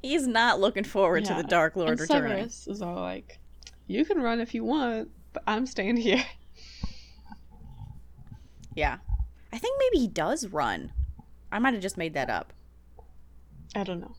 [0.00, 2.30] He's not looking forward to the Dark Lord and returning.
[2.30, 3.38] Severus is all like,
[3.86, 6.24] you can run if you want, but I'm staying here.
[8.76, 8.96] Yeah.
[9.52, 10.92] I think maybe he does run.
[11.52, 12.52] I might have just made that up.
[13.76, 14.16] I don't know.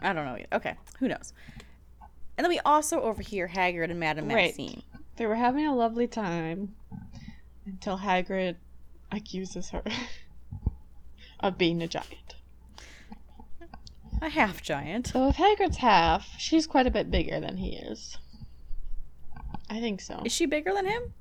[0.00, 0.36] I don't know.
[0.36, 0.46] Yet.
[0.52, 1.32] Okay, who knows?
[2.36, 4.56] And then we also overhear Hagrid and Madame Right.
[4.58, 4.82] Maxime.
[5.16, 6.74] They were having a lovely time
[7.64, 8.56] until Hagrid
[9.10, 9.82] accuses her
[11.40, 12.34] of being a giant.
[14.20, 15.08] A half giant.
[15.08, 18.18] So if Hagrid's half, she's quite a bit bigger than he is.
[19.70, 20.22] I think so.
[20.24, 21.12] Is she bigger than him?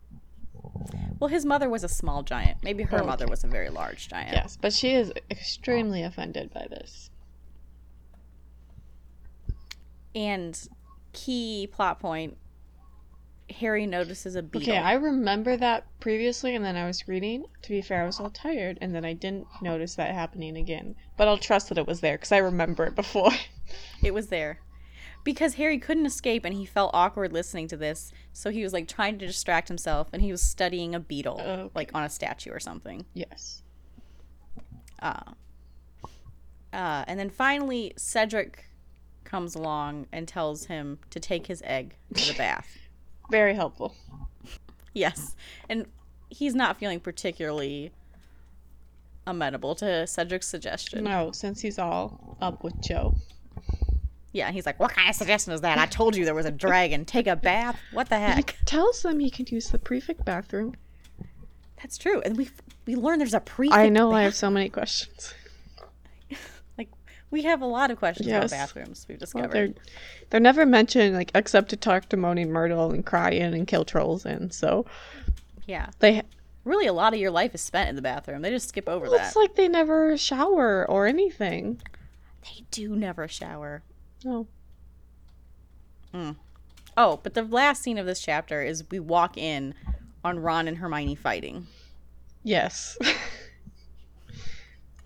[1.19, 2.57] Well, his mother was a small giant.
[2.63, 3.05] Maybe her Okay.
[3.05, 4.33] mother was a very large giant.
[4.33, 7.09] Yes, but she is extremely offended by this.
[10.13, 10.57] And
[11.15, 12.37] key plot point
[13.59, 14.73] Harry notices a beetle.
[14.73, 17.45] Okay, I remember that previously, and then I was reading.
[17.61, 20.95] To be fair, I was all tired, and then I didn't notice that happening again.
[21.15, 23.31] But I'll trust that it was there because I remember it before.
[24.03, 24.59] It was there.
[25.23, 28.87] Because Harry couldn't escape and he felt awkward listening to this, so he was like
[28.87, 31.71] trying to distract himself and he was studying a beetle, Okay.
[31.73, 33.05] like on a statue or something.
[33.15, 33.63] yes.
[35.01, 35.21] Uh,
[36.73, 38.65] uh, and then finally, Cedric
[39.25, 42.77] comes along and tells him to take his egg to the bath.
[43.31, 43.95] Very helpful.
[44.93, 45.35] Yes.
[45.69, 45.87] And
[46.29, 47.91] he's not feeling particularly
[49.27, 51.03] amenable to Cedric's suggestion.
[51.03, 53.15] No, since he's all up with Cho.
[54.31, 55.77] Yeah, he's like, What kind of suggestion is that?
[55.77, 57.05] I told you there was a dragon.
[57.05, 57.79] Take a bath?
[57.93, 58.55] What the He heck?
[58.65, 60.75] tells them he can use the prefect bathroom.
[61.77, 62.21] That's true.
[62.21, 62.49] And we
[62.85, 63.77] we learned there's a prefect.
[63.79, 65.33] I know I have so many questions.
[67.35, 68.49] We have a lot of questions Yes.
[68.51, 69.51] about bathrooms we've Well, discovered.
[69.51, 69.73] they're
[70.29, 73.83] they're never mentioned like except to talk to Moaning Myrtle and cry in and kill
[73.83, 74.51] trolls in.
[74.51, 74.85] So
[75.67, 75.89] yeah.
[75.99, 76.21] they
[76.63, 78.41] Really a lot of your life is spent in the bathroom.
[78.41, 79.27] They just skip over that.
[79.27, 81.81] it's like they never shower or anything.
[82.43, 83.83] They do never shower.
[84.23, 84.47] No.
[86.13, 86.31] Hmm.
[86.95, 89.73] Oh, but the last scene of this chapter is we walk in
[90.23, 91.67] on Ron and Hermione fighting.
[92.43, 92.97] Yes.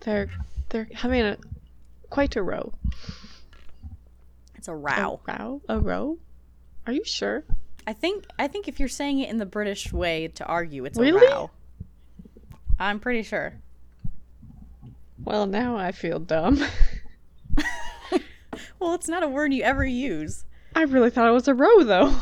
[0.00, 0.30] they're
[0.70, 1.36] they're having a
[2.10, 2.72] quite a row.
[4.56, 5.20] It's a row.
[5.26, 5.62] A row?
[5.68, 6.18] A row?
[6.86, 7.44] Are you sure?
[7.86, 10.98] I think I think if you're saying it in the British way to argue, it's
[10.98, 11.26] Really?
[11.26, 11.50] a row.
[12.78, 13.54] I'm pretty sure.
[15.24, 16.62] Well, now I feel dumb.
[18.78, 20.46] Well, it's not a word you ever use.
[20.74, 22.16] I really thought it was a row though.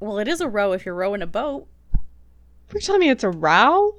[0.00, 1.68] Well, it is a row if you're rowing a boat.
[1.92, 3.94] You're you telling me it's a row?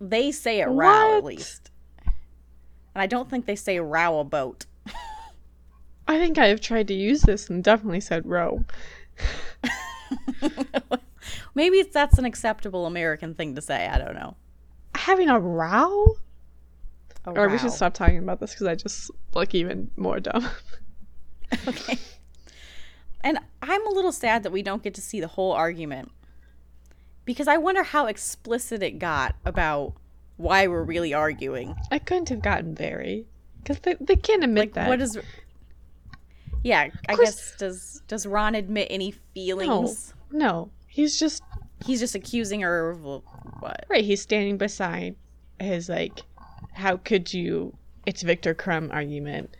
[0.00, 1.67] They say it row at least.
[2.98, 4.66] And I don't think they say row a boat.
[6.08, 8.64] I think I have tried to use this and definitely said row.
[11.54, 13.86] Maybe it's, that's an acceptable American thing to say.
[13.86, 14.34] I don't know.
[14.96, 16.16] Having a row?
[17.24, 20.48] A Or we should stop talking about this because I just look even more dumb.
[21.68, 21.98] Okay.
[23.22, 26.10] And I'm a little sad that we don't get to see the whole argument.
[27.24, 29.94] Because I wonder how explicit it got about
[30.38, 31.76] why we're really arguing.
[31.90, 33.26] I couldn't have gotten very.
[33.58, 34.88] Because they, they can't admit Like that.
[34.88, 35.18] what is
[36.62, 40.14] Yeah, I guess does does Ron admit any feelings?
[40.32, 40.70] No.
[40.86, 41.42] He's just
[41.84, 43.84] He's just accusing her of what?
[43.88, 44.04] right.
[44.04, 45.16] He's standing beside
[45.60, 46.20] his like,
[46.72, 47.76] how could you?
[48.06, 49.54] It's Viktor Krum argument.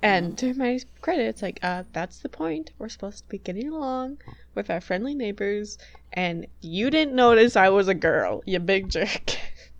[0.00, 2.70] And to my credit, it's like, uh, that's the point.
[2.78, 4.18] We're supposed to be getting along
[4.54, 5.76] with our friendly neighbors,
[6.12, 9.36] and you didn't notice I was a girl, you big jerk.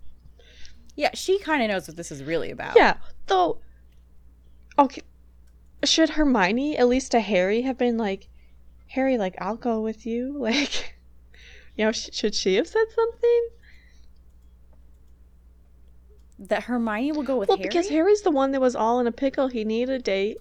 [0.99, 2.75] Yeah, she kind of knows what this is really about.
[2.75, 2.97] yeah,
[3.27, 3.59] though.
[4.77, 5.01] Okay,
[5.85, 8.27] should Hermione, at least to Harry, have been like,
[8.87, 10.35] Harry, like, I'll go with you?
[10.39, 10.97] Like,
[11.77, 13.47] you know, sh- should she have said something?
[16.37, 17.69] That Hermione will go with well, Harry.
[17.69, 19.47] because Harry's the one that was all in a pickle.
[19.47, 20.39] He needed a date.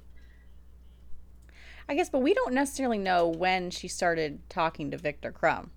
[1.88, 5.68] I guess, but we don't necessarily know when she started talking to Viktor Krum.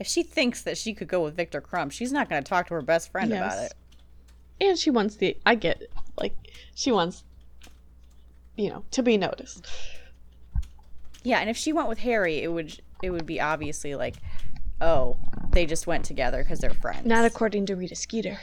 [0.00, 2.66] If she thinks that she could go with Viktor Krum, she's not going to talk
[2.66, 3.74] to her best friend about it.
[4.60, 5.36] And she wants the.
[5.44, 5.92] I get it.
[6.18, 6.34] Like,
[6.74, 7.24] she wants,
[8.56, 9.66] you know, to be noticed.
[11.22, 14.16] Yeah, and if she went with Harry, it would it would be obviously like,
[14.80, 15.16] oh,
[15.50, 17.06] they just went together because they're friends.
[17.06, 18.38] Not according to Rita Skeeter.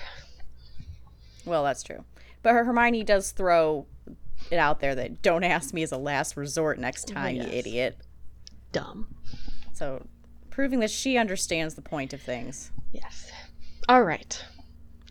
[1.46, 2.04] well, that's true.
[2.44, 3.86] But her Hermione does throw
[4.50, 7.98] it out there that don't ask me as a last resort next time, you idiot.
[8.72, 9.08] Dumb.
[9.74, 10.06] So,
[10.50, 12.72] proving that she understands the point of things.
[12.92, 13.32] Yes.
[13.88, 14.44] All right.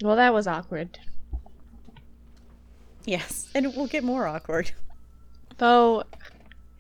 [0.03, 0.99] Well, that was awkward.
[3.05, 4.73] Yes, and it will get more awkward.
[5.59, 6.05] Though,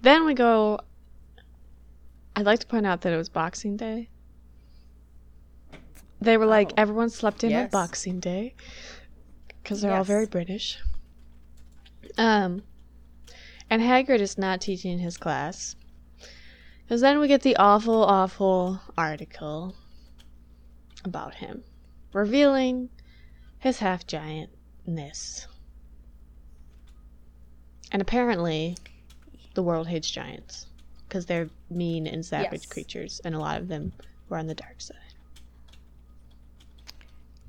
[0.02, 0.80] then we go.
[2.36, 4.08] I'd like to point out that it was Boxing Day.
[6.20, 6.74] They were like, Oh.
[6.76, 8.54] everyone slept in on Boxing Day.
[9.62, 10.78] Because they're all very British.
[12.16, 12.62] Um,
[13.68, 15.76] and Hagrid is not teaching his class.
[16.82, 19.74] Because then we get the awful, awful article
[21.04, 21.62] about him,
[22.12, 22.88] revealing
[23.60, 25.46] his half giantness.
[27.92, 28.76] And apparently,
[29.54, 30.66] the world hates giants
[31.08, 32.66] because they're mean and savage Yes.
[32.66, 33.92] creatures, and a lot of them
[34.28, 34.96] were on the dark side.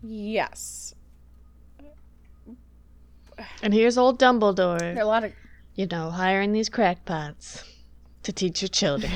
[0.04, 0.94] Yes.
[3.64, 5.32] And here's old Dumbledore, There are a lot of
[5.76, 7.64] you know, hiring these crackpots
[8.24, 9.14] to teach your children.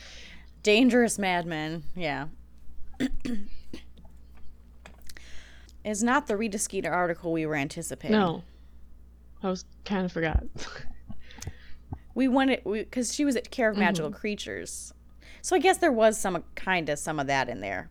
[0.62, 1.84] dangerous madmen.
[1.94, 2.28] Yeah.
[5.84, 8.16] is not the Rita Skeeter article we were anticipating.
[8.16, 8.42] no,
[9.42, 10.44] I was kind of forgot.
[12.14, 14.18] We wanted because she was at Care of Magical Mm-hmm.
[14.20, 14.92] Creatures,
[15.40, 17.88] So I guess there was some kind of some of that in there,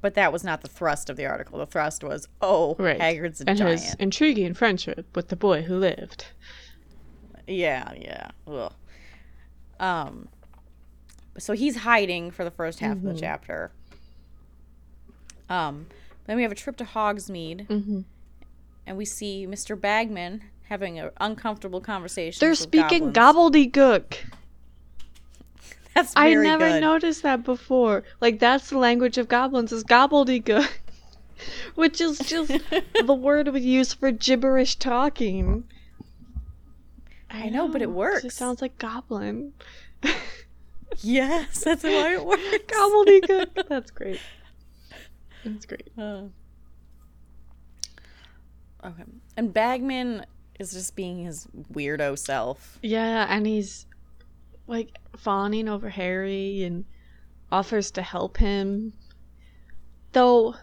[0.00, 1.58] but that was not the thrust of the article.
[1.58, 3.00] The thrust was, oh, Right.
[3.00, 3.80] Hagrid's a and giant.
[3.80, 6.26] his intriguing friendship with the boy who lived.
[7.48, 8.28] Yeah, yeah.
[8.46, 8.72] Ugh.
[9.80, 10.28] Um.
[11.36, 13.72] So he's hiding for the first half of the chapter.
[15.48, 15.86] Um.
[16.28, 18.00] Then we have a trip to Hogsmeade, Mm-hmm.
[18.86, 19.80] and we see Mr.
[19.80, 22.38] Bagman having an uncomfortable conversation.
[22.38, 23.56] They're speaking goblins.
[23.72, 24.16] gobbledygook.
[25.94, 26.80] That's I never good.
[26.82, 28.04] noticed that before.
[28.20, 30.68] Like that's the language of goblins is gobbledygook,
[31.74, 32.52] which is just
[33.06, 35.64] the word we use for gibberish talking.
[37.30, 38.22] I know, but it It works.
[38.22, 39.54] just sounds like goblin.
[41.00, 42.42] Yes, that's why it works.
[42.66, 43.68] gobbledygook.
[43.68, 44.20] That's great.
[45.52, 45.90] That's great.
[45.96, 46.24] Uh,
[48.84, 49.04] okay.
[49.36, 50.26] And Bagman
[50.58, 52.78] is just being his weirdo self.
[52.82, 53.86] Yeah, and he's
[54.66, 56.84] like fawning over Harry and
[57.50, 58.92] offers to help him.
[60.12, 60.54] Though,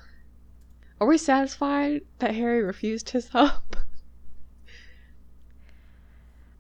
[1.00, 3.76] are we satisfied that Harry refused his help?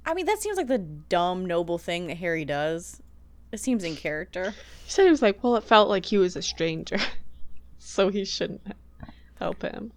[0.05, 3.01] I mean, that seems like the dumb, noble thing that Harry does.
[3.51, 4.53] It seems in character.
[4.84, 6.97] He said he was like, well, it felt like he was a stranger,
[7.86, 8.61] so he shouldn't
[9.39, 9.91] help him.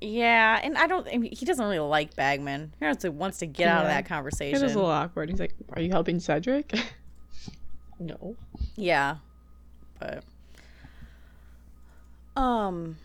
[0.00, 1.06] Yeah, and I don't.
[1.12, 2.72] I mean, he doesn't really like Bagman.
[2.78, 4.62] He wants to, wants to get out of that conversation.
[4.62, 5.28] was a little awkward.
[5.28, 6.72] He's like, are you helping Cedric?
[8.00, 8.34] no.
[8.76, 9.16] Yeah,
[9.98, 10.24] but
[12.34, 12.96] um,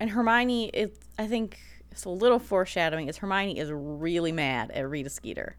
[0.00, 0.90] and Hermione is.
[1.20, 1.58] I think
[1.92, 3.06] it's a little foreshadowing.
[3.06, 5.54] Is Hermione is really mad at Rita Skeeter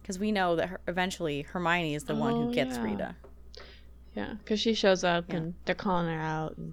[0.00, 2.82] because we know that her, eventually Hermione is the one Oh, who gets yeah.
[2.82, 3.16] Rita.
[4.16, 5.36] Yeah, because she shows up Yeah.
[5.36, 6.56] and they're calling her out.
[6.56, 6.72] And.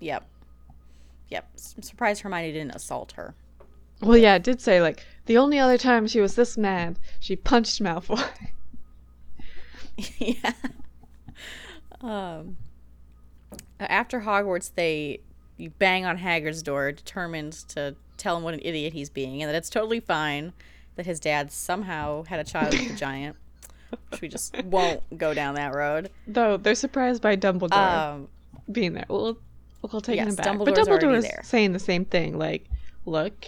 [0.00, 0.24] Yep,
[1.30, 1.48] yep.
[1.54, 3.34] S- I'm surprised Hermione didn't assault her.
[4.02, 7.34] Well, yeah, it did say like the only other time she was this mad, she
[7.36, 8.22] punched Malfoy.
[10.18, 10.52] yeah.
[12.00, 12.56] Um.
[13.80, 15.20] After Hogwarts, they
[15.56, 19.48] you bang on Hagrid's door, determined to tell him what an idiot he's being, and
[19.48, 20.52] that it's totally fine
[20.96, 23.36] that his dad somehow had a child with a giant.
[24.10, 26.10] Which we just won't go down that road.
[26.26, 28.28] Though they're surprised by Dumbledore Um,
[28.70, 29.06] being there.
[29.08, 29.38] We'll
[29.82, 30.46] we'll take Yes, him back.
[30.58, 31.40] but Dumbledore's already Dumbledore is there.
[31.44, 32.38] saying the same thing.
[32.38, 32.66] Like,
[33.06, 33.46] look,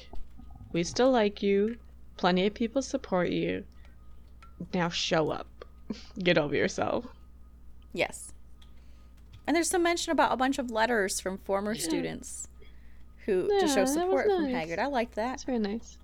[0.73, 1.77] we still like you.
[2.17, 3.65] Plenty of people support you.
[4.73, 5.65] Now show up.
[6.19, 7.07] Get over yourself.
[7.93, 8.33] yes.
[9.47, 12.49] And there's some mention about a bunch of letters from former students
[13.27, 14.69] who to show support from nice.
[14.69, 14.81] Hagrid.
[14.81, 15.29] I like that.
[15.31, 15.99] That's very nice.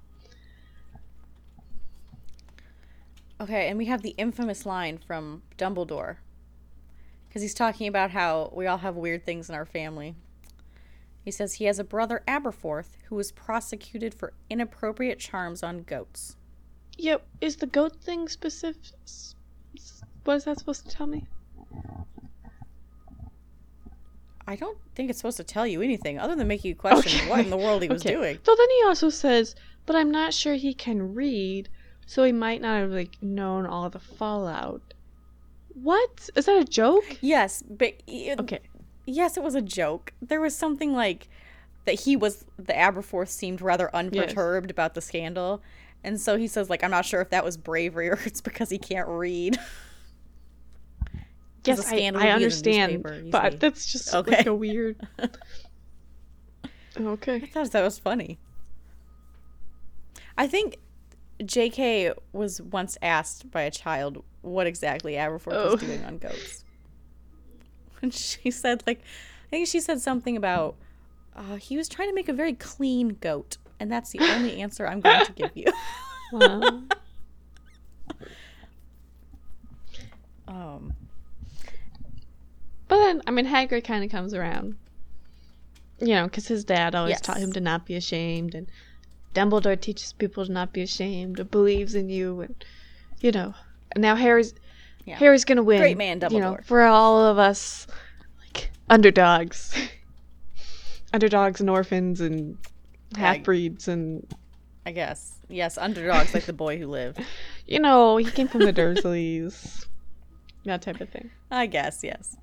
[3.43, 6.19] Okay, and we have the infamous line from Dumbledore.
[7.29, 10.15] Because he's talking about how we all have weird things in our family.
[11.25, 16.37] He says he has a brother, Aberforth, who was prosecuted for inappropriate charms on goats.
[16.99, 17.27] Yep.
[17.41, 18.81] Is the goat thing specific?
[20.25, 21.27] What is that supposed to tell me?
[24.47, 27.41] I don't think it's supposed to tell you anything other than make you question what
[27.41, 28.15] in the world he was Okay.
[28.15, 28.39] doing.
[28.45, 29.55] So then he also says,
[29.87, 31.69] but I'm not sure he can read,
[32.07, 34.83] so he might not have like known all the fallout.
[35.75, 36.29] What?
[36.37, 37.17] Is that a joke?
[37.21, 38.61] Yes, but it, Okay.
[39.07, 40.13] yes, it was a joke.
[40.21, 41.29] There was something like
[41.85, 45.63] that he was the Aberforth seemed rather unperturbed about the scandal.
[46.05, 48.71] And so he says like I'm not sure if that was bravery or it's because
[48.71, 49.59] he can't read.
[51.65, 54.37] Yes, I, I would be in the understand, but that's just Okay.
[54.39, 54.97] like a weird.
[57.01, 58.39] Okay, I thought that was funny.
[60.37, 60.77] I think
[61.43, 62.13] J.K.
[62.33, 65.73] was once asked by a child what exactly Aberforth Oh.
[65.73, 66.65] was doing on goats.
[68.03, 70.75] And she said, like, I think she said something about
[71.37, 74.89] uh, he was trying to make a very clean goat, and that's the only answer
[74.89, 75.67] I'm going to give you.
[76.33, 76.83] Wow.
[80.49, 80.95] um,
[82.89, 84.77] but then, I mean, Hagrid kind of comes around.
[86.01, 88.67] You know, because his dad always taught him to not be ashamed, and
[89.35, 92.65] Dumbledore teaches people to not be ashamed, believes in you, and
[93.21, 93.55] you know.
[93.93, 94.55] And now Harry's
[95.05, 95.17] Yeah.
[95.17, 95.81] Harry's gonna win.
[95.81, 96.65] Great man, You know, Dumbledore.
[96.65, 97.87] for all of us,
[98.41, 99.75] like underdogs,
[101.13, 102.57] underdogs and orphans and
[103.17, 104.27] half breeds, and
[104.87, 107.21] I guess yes, underdogs like the boy who lived.
[107.67, 109.87] you know, he came from the Dursleys,
[110.65, 111.31] that type of thing.
[111.51, 112.37] I guess yes.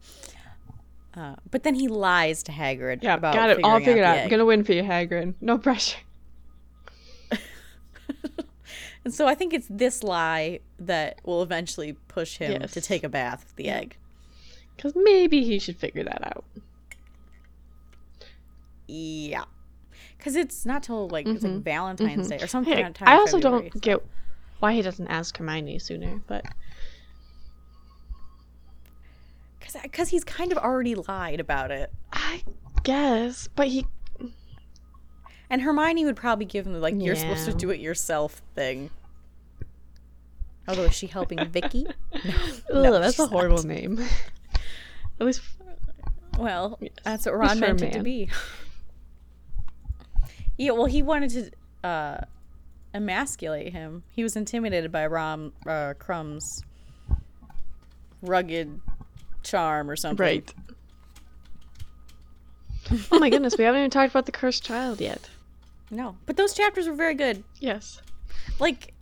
[1.15, 4.17] Uh, but then he lies to Hagrid Yeah, about got it all figured out.
[4.17, 4.23] out.
[4.25, 5.33] I'm gonna win for you, Hagrid.
[5.41, 5.97] No pressure.
[9.05, 12.71] And so I think it's this lie that will eventually push him Yes.
[12.71, 13.97] to take a bath with the egg.
[14.75, 16.45] Because maybe he should figure that out.
[18.87, 19.45] Yeah.
[20.17, 21.61] Because it's not till like it's like mm-hmm.
[21.61, 22.37] Valentine's mm-hmm.
[22.37, 22.73] Day or something.
[22.73, 24.05] Hey, I also February, don't get
[24.59, 26.45] why he doesn't ask Hermione sooner, but
[29.83, 31.91] because he's kind of already lied about it.
[32.11, 32.43] I
[32.83, 33.47] guess.
[33.55, 33.85] But he
[35.49, 38.89] And Hermione would probably give him the, like you're supposed to do it yourself thing.
[40.67, 41.87] Although is she helping Vicky?
[42.13, 42.23] Ugh,
[42.71, 43.65] No, that's a horrible not.
[43.65, 43.99] name.
[45.19, 45.41] At least
[46.37, 46.91] Well, Yes.
[47.03, 48.29] that's what At Ron meant it to be.
[50.57, 51.29] yeah, well, he wanted
[51.81, 52.21] to uh,
[52.93, 54.03] emasculate him.
[54.11, 56.63] He was intimidated by Rom uh, Krum's
[58.21, 58.79] rugged
[59.43, 60.23] charm or something.
[60.23, 60.53] right.
[63.11, 65.29] oh my goodness, we haven't even talked about the cursed child yet.
[65.91, 67.43] No, but those chapters were very good.
[67.59, 68.01] Yes.
[68.59, 68.93] Like,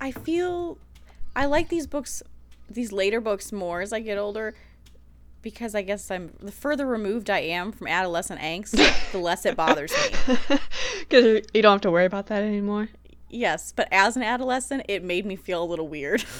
[0.00, 0.78] I feel
[1.34, 2.22] I like these books,
[2.68, 4.54] these later books more as I get older.
[5.42, 9.56] Because I guess I'm the further removed I am from adolescent angst, the less it
[9.56, 10.36] bothers me.
[11.00, 12.88] Because you don't have to worry about that anymore.
[13.28, 16.24] Yes, but as an adolescent, it made me feel a little weird.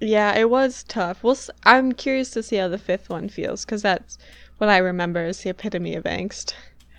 [0.00, 1.22] Yeah, it was tough.
[1.22, 1.36] We'll.
[1.64, 4.18] I'm curious to see how the fifth one feels because that's
[4.58, 6.54] what I remember is the epitome of angst.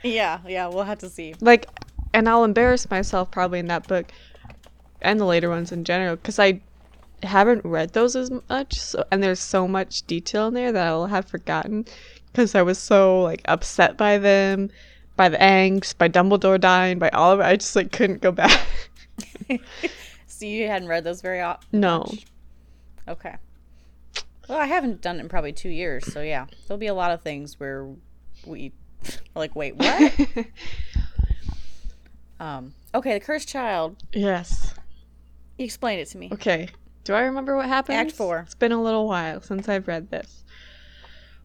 [0.06, 1.36] Yeah, yeah, we'll have to see.
[1.42, 1.68] Like,
[2.14, 4.12] and I'll embarrass myself probably in that book
[5.02, 6.62] and the later ones in general because I
[7.24, 11.08] haven't read those as much, so, and there's so much detail in there that I'll
[11.08, 11.86] have forgotten
[12.32, 14.70] because I was so like upset by them,
[15.16, 17.44] by the angst, by Dumbledore dying, by all of it.
[17.44, 18.62] I just like couldn't go back.
[20.36, 21.80] So you hadn't read those very often?
[21.80, 22.06] no.
[23.08, 23.36] Okay.
[24.50, 27.12] Well, I haven't done it in probably two years, so yeah, there'll be a lot
[27.12, 27.88] of things where
[28.46, 28.74] we
[29.36, 30.14] like, wait, what?
[32.40, 32.74] um.
[32.94, 33.98] Okay, the cursed child.
[34.14, 34.74] yes.
[35.58, 36.30] You explained it to me.
[36.34, 36.70] Okay.
[37.06, 37.98] Do I remember what happened?
[37.98, 38.40] Act four.
[38.40, 40.44] It's been a little while since I've read this.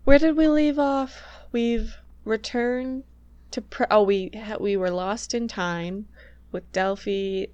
[0.05, 1.23] Where did we leave off?
[1.53, 1.95] We've
[2.25, 3.05] returned
[3.51, 6.07] to pre- oh we ha- we were lost in time
[6.51, 7.47] with Delphi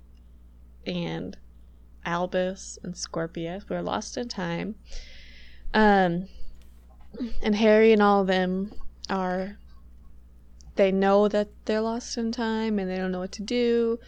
[0.87, 1.37] and
[2.05, 3.69] Albus and Scorpius.
[3.69, 4.77] We were lost in time.
[5.75, 6.29] Um
[7.43, 8.73] and Harry and all of them
[9.11, 9.59] are
[10.77, 13.99] they know that they're lost in time and they don't know what to do.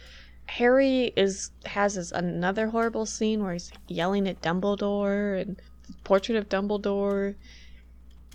[0.47, 5.57] Harry is has this another horrible scene where he's yelling at Dumbledore and
[5.87, 7.35] the portrait of Dumbledore.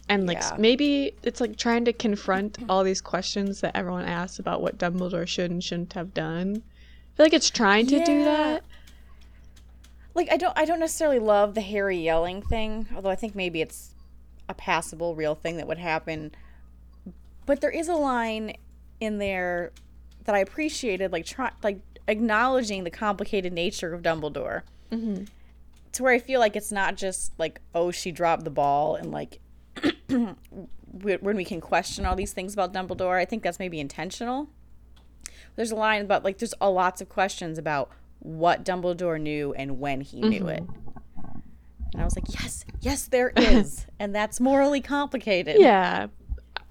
[0.09, 0.57] And like Yeah.
[0.59, 5.27] maybe it's like trying to confront all these questions that everyone asks about what Dumbledore
[5.27, 6.63] should and shouldn't have done.
[7.15, 8.65] I feel like it's trying to do that.
[10.15, 13.61] Like I don't I don't necessarily love the Harry yelling thing, although I think maybe
[13.61, 13.95] it's
[14.49, 16.33] a passable real thing that would happen.
[17.47, 18.57] But there is a line
[19.01, 19.73] in there
[20.25, 24.63] that I appreciated like try like acknowledging the complicated nature of Dumbledore.
[24.91, 25.25] Mm-hmm.
[25.93, 29.11] To where I feel like it's not just like oh she dropped the ball and
[29.11, 29.41] like
[30.09, 30.37] when
[31.37, 34.49] we can question all these things about Dumbledore, I think that's maybe intentional.
[35.57, 37.91] There's a line about like there's a lots of questions about
[38.21, 40.65] what Dumbledore knew and when he knew it.
[41.93, 45.57] And I was like, yes, yes, there is, and that's morally complicated.
[45.61, 46.09] Yeah.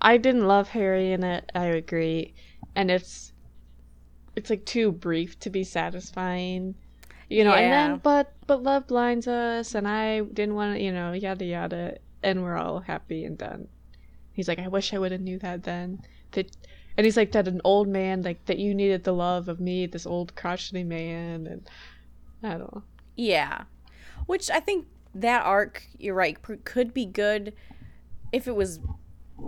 [0.04, 2.34] I didn't love Harry in it, I agree.
[2.76, 3.32] And it's
[4.36, 6.76] it's like too brief to be satisfying.
[7.30, 10.92] You know, and then but but love blinds us and I didn't want to, you
[10.92, 13.68] know, yada yada and we're all happy and done.
[14.34, 16.02] He's like, I wish I would have knew that then.
[16.32, 16.56] That
[16.98, 19.86] and he's like that an old man, like that you needed the love of me,
[19.86, 21.70] this old crotchety man and
[22.44, 22.84] I don't know.
[23.16, 23.64] Yeah.
[24.26, 27.54] Which I think that arc, you're right, pr- could be good
[28.32, 28.80] if it was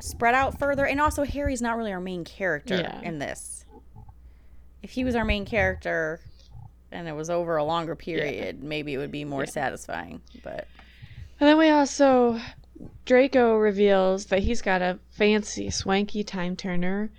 [0.01, 0.85] spread out further.
[0.85, 3.01] And also, Harry's not really our main character Yeah.
[3.01, 3.65] in this.
[4.83, 6.19] If he was our main character
[6.91, 10.21] and it was over a longer period, maybe it would be more satisfying.
[10.43, 10.67] But
[11.39, 12.39] And then we also
[13.05, 17.09] Draco reveals that he's got a fancy, swanky time turner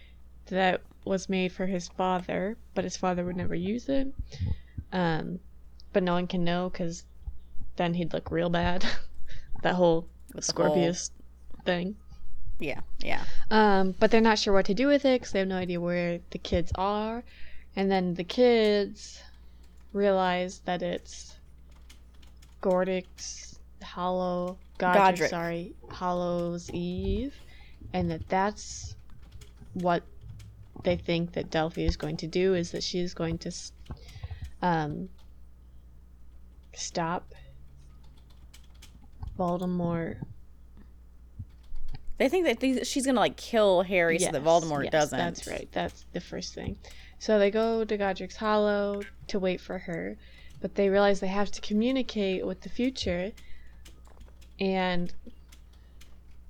[0.47, 4.13] that was made for his father, but his father would never use it.
[4.93, 5.41] Um,
[5.93, 7.05] but no one can know because
[7.77, 8.85] then he'd look real bad.
[9.63, 11.11] that whole With the whole- Scorpius
[11.65, 11.97] thing.
[12.59, 13.25] Yeah, yeah.
[13.51, 15.81] Um, but they're not sure what to do with it because they have no idea
[15.81, 17.23] where the kids are.
[17.75, 19.23] And then the kids
[19.93, 21.37] realize that it's
[22.61, 25.31] Gordic's Hollow Godric, Godric.
[25.31, 27.35] sorry, Hollow's Eve,
[27.93, 28.95] and that that's
[29.75, 30.03] what
[30.85, 33.53] they think that Delphi is going to do is that she is going to
[34.63, 35.09] um,
[36.75, 37.35] stop
[39.39, 40.17] Voldemort
[42.19, 45.19] They think that these, she's gonna like kill Harry so that Voldemort yes, doesn't.
[45.19, 45.69] That's right.
[45.73, 46.79] That's the first thing.
[47.19, 50.17] So they go to Godric's Hollow to wait for her,
[50.61, 53.33] but they realize they have to communicate with the future.
[54.59, 55.13] And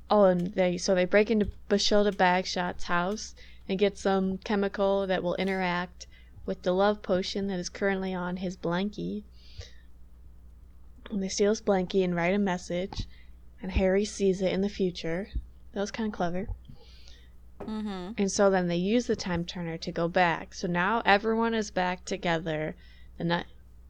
[0.08, 3.34] oh, and they so they break into Bathilda Bagshot's house
[3.68, 6.06] and get some chemical that will interact
[6.44, 9.24] with the love potion that is currently on his blankie.
[11.10, 13.08] And they steal his blankie and write a message,
[13.60, 15.28] and Harry sees it in the future.
[15.76, 16.48] That was kind of clever.
[17.60, 18.12] Mm-hmm.
[18.16, 20.54] And so then they use the time turner to go back.
[20.54, 22.74] So now everyone is back together.
[23.18, 23.44] The ni-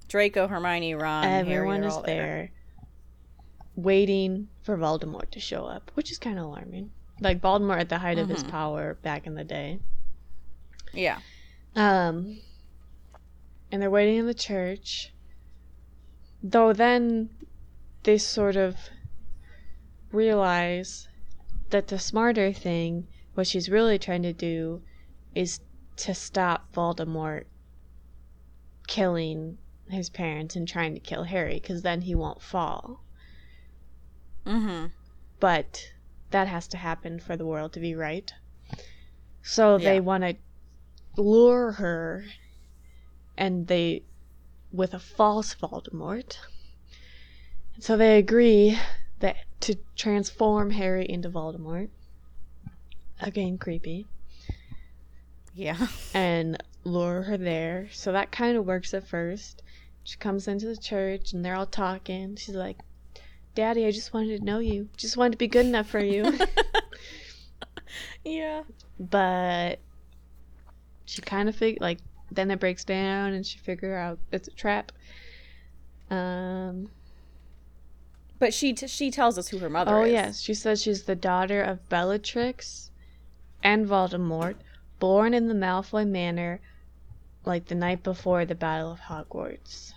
[0.08, 2.50] Draco, Hermione, Ron, everyone Harry, is there,
[3.76, 6.90] waiting for Voldemort to show up, which is kind of alarming.
[7.20, 8.50] Like Voldemort at the height of his Mhm.
[8.50, 9.78] power back in the day.
[10.92, 11.20] Yeah.
[11.76, 12.40] Um,
[13.70, 15.12] and they're waiting in the church.
[16.42, 17.30] Though then
[18.02, 18.76] they sort of
[20.10, 21.06] realize
[21.70, 24.82] that the smarter thing, what she's really trying to do,
[25.34, 25.60] is
[25.96, 27.44] to stop Voldemort
[28.86, 29.58] killing
[29.88, 33.02] his parents and trying to kill Harry, because then he won't fall.
[34.44, 34.86] Mm-hmm.
[35.40, 35.92] But
[36.30, 38.32] that has to happen for the world to be right.
[39.42, 40.36] So they want to
[41.16, 42.24] lure her,
[43.36, 44.02] and they,
[44.72, 46.36] with a false Voldemort.
[47.78, 48.78] So they agree
[49.60, 51.88] to transform Harry into Voldemort.
[53.20, 54.06] Again, creepy.
[55.54, 55.86] Yeah.
[56.14, 57.88] and lure her there.
[57.92, 59.62] So that kind of works at first.
[60.04, 62.36] She comes into the church and they're all talking.
[62.36, 62.78] She's like,
[63.54, 64.88] Daddy, I just wanted to know you.
[64.96, 66.32] Just wanted to be good enough for you.
[68.24, 68.62] yeah.
[69.00, 69.80] but
[71.06, 71.98] she kind of fig like
[72.30, 74.92] then it breaks down and she figure out it's a trap.
[76.10, 76.90] Um
[78.38, 79.96] But she t- she tells us who her mother is.
[79.96, 80.12] oh is.
[80.12, 82.90] yes, she says she's the daughter of Bellatrix
[83.62, 84.56] and Voldemort,
[84.98, 86.60] born in the Malfoy Manor
[87.44, 89.94] like the night before the Battle of Hogwarts.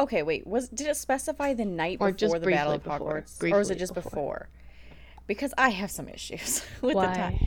[0.00, 0.46] Okay, wait.
[0.46, 3.22] Was did it specify the night Or before the Battle of before.
[3.22, 4.10] Hogwarts, or was it just before?
[4.10, 4.48] before.
[5.26, 7.06] Because I have some issues with Why?
[7.06, 7.38] the time.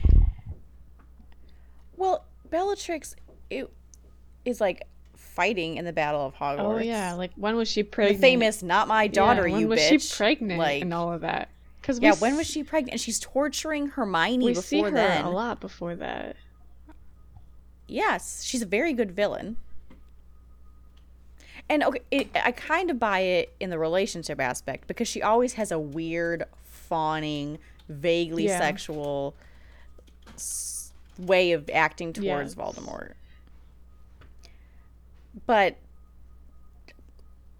[1.96, 3.14] Well, Bellatrix
[3.50, 3.70] it,
[4.44, 4.84] is like
[5.38, 6.58] fighting in the Battle of Hogwarts.
[6.58, 8.20] Oh yeah, like when was she the pregnant?
[8.20, 11.20] famous "Not my daughter, yeah, when you was bitch." she pregnant Like, and all of
[11.20, 11.48] that?
[11.80, 12.92] Because yeah, when was she pregnant?
[12.94, 15.24] And she's torturing Hermione We before see her then.
[15.24, 16.34] a lot before that.
[17.86, 19.56] Yes, she's a very good villain.
[21.70, 25.52] And okay, it, I kind of buy it in the relationship aspect because she always
[25.54, 27.58] has a weird, fawning,
[27.88, 28.58] vaguely Yeah.
[28.58, 29.34] sexual
[30.34, 32.54] s- way of acting towards Yes.
[32.54, 33.12] Voldemort.
[35.46, 35.78] But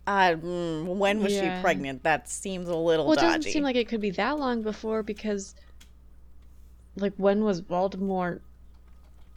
[0.06, 1.56] uh, when was Yeah.
[1.56, 2.02] she pregnant?
[2.02, 3.26] That seems a little Well, it dodgy.
[3.26, 5.54] doesn't seem like it could be that long before because,
[6.96, 8.40] like, when was Voldemort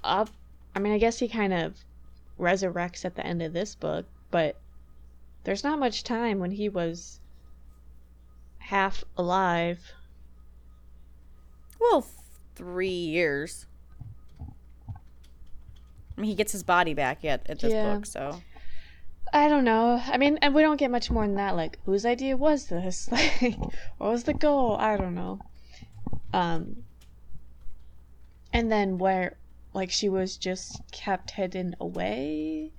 [0.03, 0.29] up?
[0.75, 1.75] I mean, I guess he kind of
[2.39, 4.61] resurrects at the end of this book, but
[5.43, 7.19] there's not much time when he was
[8.59, 9.91] half alive.
[11.79, 12.05] well,
[12.55, 13.65] three years.
[16.21, 17.95] I mean, he gets his body back yet at this Yeah.
[17.95, 18.43] book, so
[19.33, 19.99] I don't know.
[20.05, 21.55] I mean, and we don't get much more than that.
[21.55, 23.09] Like, whose idea was this?
[23.41, 23.55] Like,
[23.97, 24.75] what was the goal?
[24.77, 25.39] I don't know.
[26.31, 26.83] Um,
[28.53, 29.37] and then where,
[29.73, 32.71] like, she was just kept hidden away.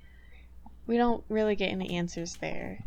[0.87, 2.85] We don't really get any answers there.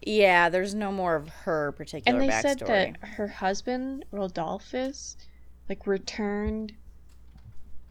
[0.00, 2.42] Yeah, there's no more of her particular And they backstory.
[2.42, 5.16] said that her husband, Rodolphus,
[5.68, 6.74] like, returned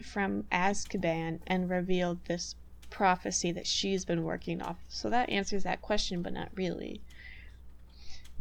[0.03, 2.55] from Azkaban and revealed this
[2.89, 4.77] prophecy that she's been working off.
[4.87, 7.01] So that answers that question, but not really.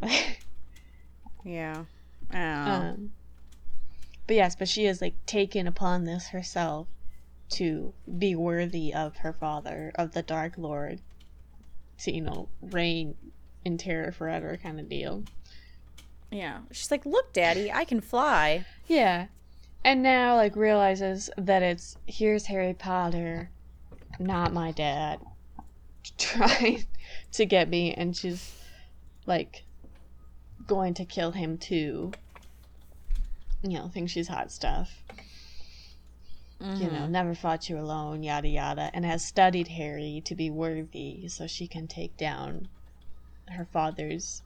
[1.43, 1.85] yeah.
[2.33, 2.37] Oh.
[2.37, 3.11] um,
[4.27, 6.87] but yes, but she has like taken upon this herself
[7.49, 11.01] to be worthy of her father, of the Dark Lord,
[11.99, 13.15] to you know reign
[13.65, 15.23] in terror forever, kind of deal.
[16.31, 16.59] yeah.
[16.71, 19.27] She's like, "Look, Daddy, I can fly." Yeah,
[19.83, 23.49] and now like realizes that it's here's Harry Potter,
[24.19, 25.19] not my dad,
[26.17, 26.85] trying
[27.33, 28.55] to get me, and she's
[29.25, 29.63] like
[30.67, 32.11] going to kill him too.
[33.61, 35.03] You know, thinks she's hot stuff.
[36.59, 37.11] You know, mm-hmm.
[37.11, 41.67] never fought you alone, yada yada, and has studied Harry to be worthy so she
[41.67, 42.69] can take down
[43.49, 44.41] her father's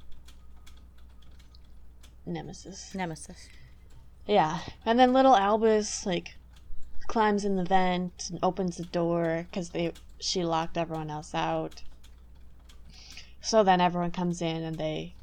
[2.25, 2.95] nemesis.
[2.95, 3.49] Nemesis.
[4.27, 6.35] Yeah, and then little Albus like
[7.07, 11.83] climbs in the vent and opens the door because they she locked everyone else out.
[13.41, 15.15] So then everyone comes in and they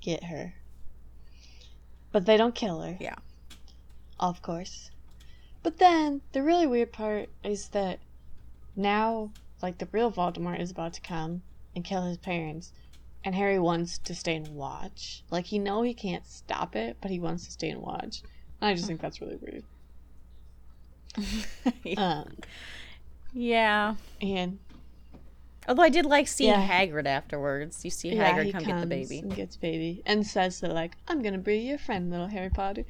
[0.00, 0.54] get her,
[2.10, 2.96] but they don't kill her.
[2.98, 3.16] Yeah.
[4.18, 4.90] of course.
[5.62, 8.00] But then the really weird part is that
[8.74, 11.42] now, like the real Voldemort is about to come
[11.74, 12.72] and kill his parents,
[13.24, 15.22] and Harry wants to stay and watch.
[15.30, 18.22] Like he know he can't stop it, but he wants to stay and watch.
[18.60, 19.64] I just think that's really weird.
[21.96, 22.36] Um,
[23.32, 23.94] yeah.
[24.20, 24.58] and
[25.68, 26.66] Although I did like seeing Yeah.
[26.66, 27.84] Hagrid afterwards.
[27.84, 29.18] You see yeah, Hagrid come get the baby.
[29.18, 32.84] and gets baby, and says that like I'm gonna be your friend, little Harry Potter,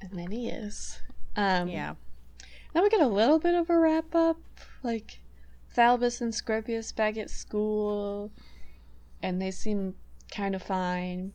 [0.00, 1.00] and then he is.
[1.36, 1.94] Um, Yeah.
[2.74, 4.36] Then we get a little bit of a wrap up,
[4.82, 5.20] like
[5.74, 8.30] Thalbus and Scorpius back at school,
[9.22, 9.94] and they seem
[10.30, 11.32] kind of fine.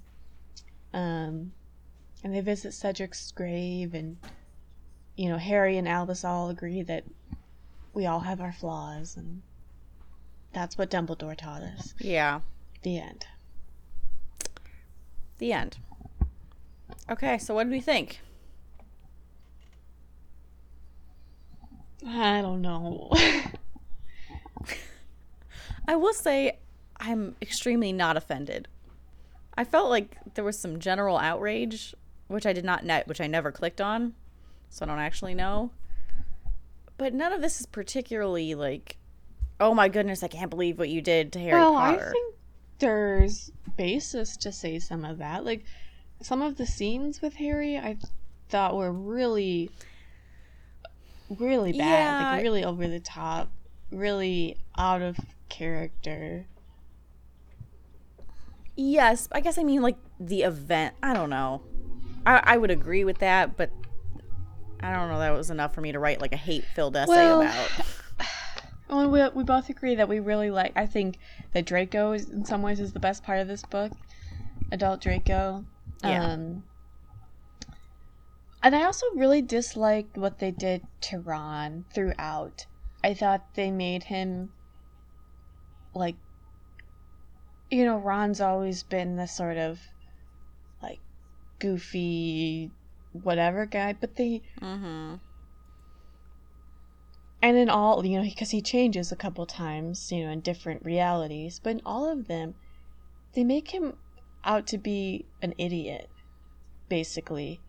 [0.93, 1.53] Um,
[2.24, 4.17] and they visit Cedric's grave, and
[5.15, 7.03] you know Harry and Albus all agree that
[7.93, 9.41] we all have our flaws, and
[10.53, 11.93] that's what Dumbledore taught us.
[11.99, 12.41] Yeah.
[12.84, 13.28] The end.
[15.38, 15.78] The end.
[17.09, 18.21] Okay, so what do we think?
[22.05, 23.11] I don't know.
[25.88, 26.59] I will say
[26.99, 28.67] I'm extremely not offended.
[29.55, 31.93] I felt like there was some general outrage,
[32.28, 34.13] which I did not net, which I never clicked on,
[34.69, 35.71] so I don't actually know.
[36.97, 38.97] But none of this is particularly like,
[39.59, 42.09] oh my goodness, I can't believe what you did to Harry well, Potter.
[42.09, 42.36] I think
[42.80, 45.45] there's basis to say some of that.
[45.45, 45.65] Like
[46.21, 47.97] some of the scenes with Harry, I
[48.49, 49.69] thought were really,
[51.30, 51.80] really bad.
[51.80, 52.32] Yeah.
[52.32, 53.49] Like really over the top,
[53.91, 55.17] really out of
[55.49, 56.45] character.
[58.76, 60.95] Yes, I guess I mean like the event.
[61.01, 61.61] I don't know.
[62.26, 63.71] I, I would agree with that, but
[64.80, 67.41] I don't know that was enough for me to write like a hate-filled essay Well,
[67.41, 67.69] about.
[68.89, 70.74] Well, we we both agree that we really like.
[70.76, 71.17] I think
[71.53, 73.91] that Draco is in some ways is the best part of this book,
[74.71, 75.65] adult Draco.
[76.03, 76.34] Yeah.
[76.34, 76.63] Um,
[78.61, 82.65] and I also really disliked what they did to Ron throughout.
[83.03, 84.51] I thought they made him
[85.93, 86.15] like,
[87.71, 89.80] you know, Ron's always been the sort of
[91.64, 92.72] goofy
[93.14, 95.16] whatever guy, but they Mm-hmm.
[97.41, 100.84] and in all you know because he changes a couple times you know in different
[100.86, 102.53] realities but in all of them
[103.34, 103.93] they make him
[104.43, 106.09] out to be an idiot
[106.89, 107.61] basically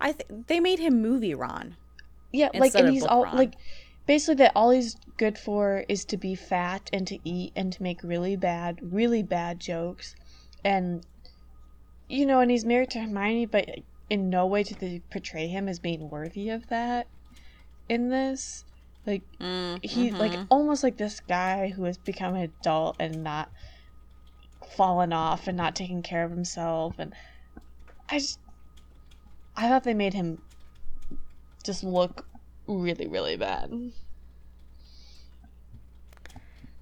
[0.00, 1.76] I th- they made him movie Ron.
[2.32, 3.36] yeah like and he's all Ron.
[3.36, 3.54] like
[4.06, 7.82] basically that all he's good for is to be fat and to eat and to
[7.82, 10.14] make really bad really bad jokes
[10.64, 11.04] and
[12.08, 13.68] you know and he's married to hermione but
[14.08, 17.06] in no way do they portray him as being worthy of that
[17.88, 18.64] in this
[19.06, 20.46] like Mm, he like mhm.
[20.50, 23.50] almost like this guy who has become an adult and not
[24.76, 27.14] fallen off and not taking care of himself and
[28.08, 28.40] i just
[29.56, 30.42] i thought they made him
[31.64, 32.26] just look
[32.66, 33.70] really really bad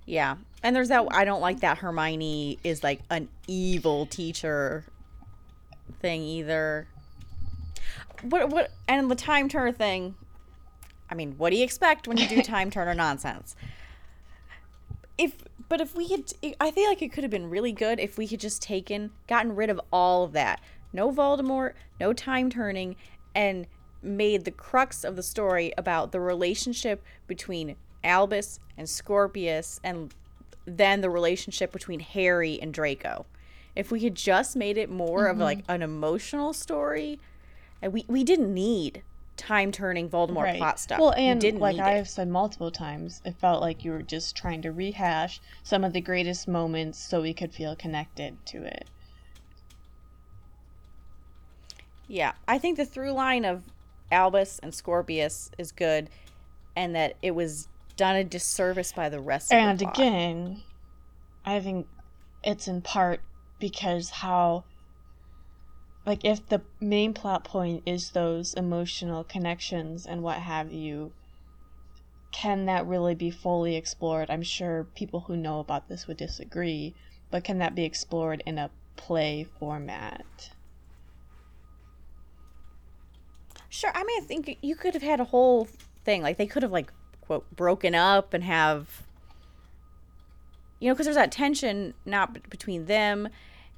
[0.07, 1.07] yeah, and there's that.
[1.13, 4.85] I don't like that Hermione is like an evil teacher
[6.01, 6.87] thing either.
[8.23, 10.15] What what and the time turner thing.
[11.11, 13.55] I mean, what do you expect when you do time turner nonsense?
[15.19, 18.19] If but if we had, I feel like it could have been really good if
[18.19, 20.61] we had just taken, gotten rid of all of that.
[20.93, 22.97] No Voldemort, no time turning,
[23.35, 23.67] and
[24.03, 30.15] made the crux of the story about the relationship between Albus and Scorpius, and
[30.67, 33.27] then the relationship between Harry and Draco.
[33.77, 35.73] If we had just made it more of like mm-hmm.
[35.73, 37.19] an emotional story,
[37.83, 39.03] and we we didn't need
[39.37, 41.01] time turning Voldemort plot stuff.
[41.01, 41.97] well and didn't like need i it.
[41.97, 45.93] have said multiple times it felt like you were just trying to rehash some of
[45.93, 48.89] the greatest moments so we could feel connected to it
[52.07, 53.65] Yeah, I think the through line of
[54.13, 56.11] Albus and Scorpius is good,
[56.77, 59.97] and that it was done a disservice by the rest of and the plot.
[59.99, 60.63] again
[61.45, 61.87] i think
[62.43, 63.21] it's in part
[63.59, 64.65] because how
[66.07, 71.13] like if the main plot point is those emotional connections and what have you
[72.33, 74.29] can that really be fully explored?
[74.29, 76.95] I'm sure people who know about this would disagree
[77.31, 80.51] but can that be explored in a play format?
[83.69, 85.67] Sure, I mean, I think you could have had a whole
[86.05, 89.04] thing like they could have like quote broken up and have
[90.81, 93.29] you know because there's that tension not b- between them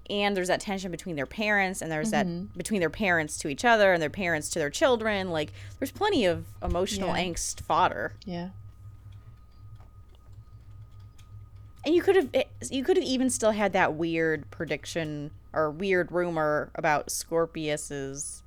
[0.09, 2.45] and there's that tension between their parents and there's Mm-hmm.
[2.47, 5.91] that between their parents to each other and their parents to their children like there's
[5.93, 7.25] plenty of emotional Yeah.
[7.25, 8.51] angst fodder yeah
[11.85, 12.31] And you could have
[12.71, 18.43] you could have even still had that weird prediction or weird rumor about Scorpius's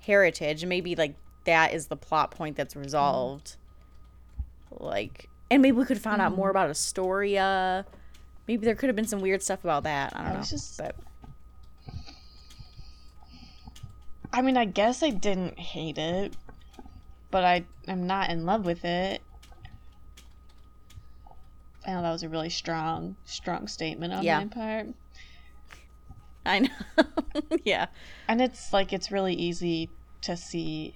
[0.00, 1.14] heritage and maybe like
[1.44, 3.54] that is the plot point that's resolved.
[4.72, 6.50] Like and maybe we could have found out more mm.
[6.50, 7.86] about Astoria.
[8.48, 10.12] Maybe there could have been some weird stuff about that.
[10.16, 10.42] I don't I know.
[10.42, 10.96] just- but
[14.34, 16.34] i mean i guess i didn't hate it
[17.32, 19.22] but I am not in love with it.
[21.84, 24.38] I know that was a really strong, strong statement on Yeah.
[24.38, 24.86] my part.
[26.46, 27.04] I know.
[27.64, 27.86] yeah.
[28.28, 30.94] And it's like it's really easy to see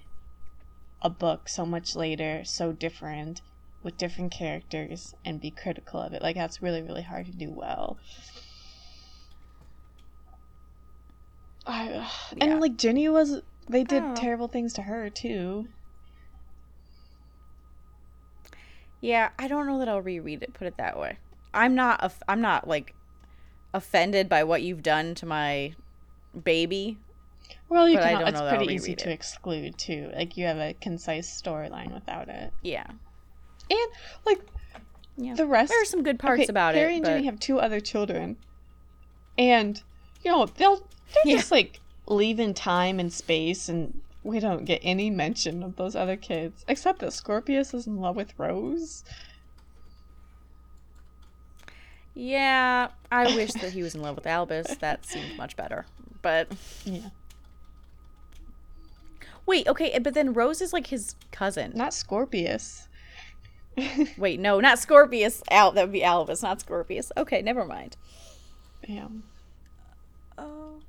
[1.01, 3.41] a book so much later, so different,
[3.87, 6.21] with different characters, and be critical of it.
[6.21, 7.97] Like that's really, really hard to do well.
[11.65, 11.85] I,
[12.35, 12.43] Yeah.
[12.43, 15.69] And like Ginny was, they did don't terrible things to her too.
[18.99, 20.53] Yeah, I don't know that I'll reread it.
[20.53, 21.17] Put it that way.
[21.53, 22.13] I'm not.
[22.27, 22.93] I'm not like
[23.73, 25.75] offended by what you've done to my
[26.43, 26.97] baby.
[27.69, 28.21] Well, you can.
[28.21, 29.13] It's know that I'll pretty easy reread to it.
[29.13, 30.11] exclude too.
[30.13, 32.87] Like you have a concise storyline without it, Yeah.
[33.69, 33.91] And
[34.25, 34.41] like
[35.17, 35.33] Yeah.
[35.35, 35.69] the rest.
[35.71, 37.59] There are some good parts okay, about Harry it, Harry and but Ginny have two
[37.59, 38.37] other children,
[39.37, 39.81] and
[40.23, 41.37] you know they'll they're Yeah.
[41.37, 46.15] just like leaving time and space, and we don't get any mention of those other
[46.17, 49.03] kids except that Scorpius is in love with Rose.
[52.13, 54.75] yeah, I wish that he was in love with Albus.
[54.77, 55.85] That seemed much better.
[56.21, 56.51] But
[56.83, 57.09] Yeah,
[59.45, 61.71] wait, okay, but then Rose is like his cousin.
[61.75, 62.86] not Scorpius.
[64.17, 65.43] Wait, no, not Scorpius.
[65.51, 67.11] Al, that would be Albus, not Scorpius.
[67.15, 67.95] Okay, never mind.
[68.87, 69.07] Yeah,
[70.37, 70.79] Oh.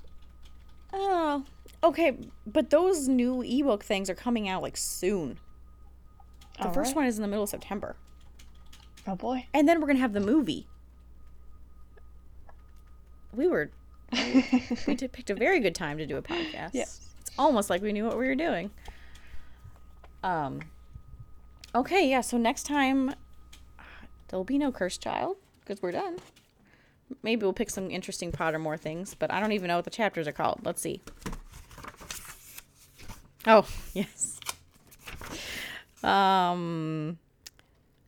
[0.92, 1.44] Oh.
[1.82, 2.16] Okay,
[2.46, 5.38] but those new ebook things are coming out like soon.
[6.60, 7.94] The first one is in the middle of September.
[9.06, 9.46] Oh boy.
[9.54, 10.66] And then we're going to have the movie.
[13.32, 13.70] We were
[14.86, 16.70] we did, picked a very good time to do a podcast.
[16.72, 17.00] Yes.
[17.20, 18.70] It's almost like we knew what we were doing.
[20.24, 20.60] Um
[21.78, 23.14] Okay, yeah, so next time
[24.26, 26.16] there'll be no cursed child because we're done.
[27.22, 30.26] Maybe we'll pick some interesting Pottermore things, but I don't even know what the chapters
[30.26, 30.58] are called.
[30.64, 31.00] Let's see.
[33.46, 33.64] Oh,
[33.94, 34.40] yes.
[36.02, 37.18] Um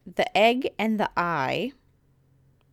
[0.05, 1.71] The Egg and the Eye.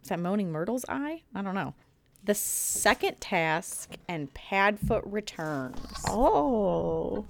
[0.02, 1.22] Is that Moaning Myrtle's eye?
[1.36, 1.76] I don't know.
[2.24, 5.80] The second task and Padfoot returns.
[6.08, 7.26] Oh.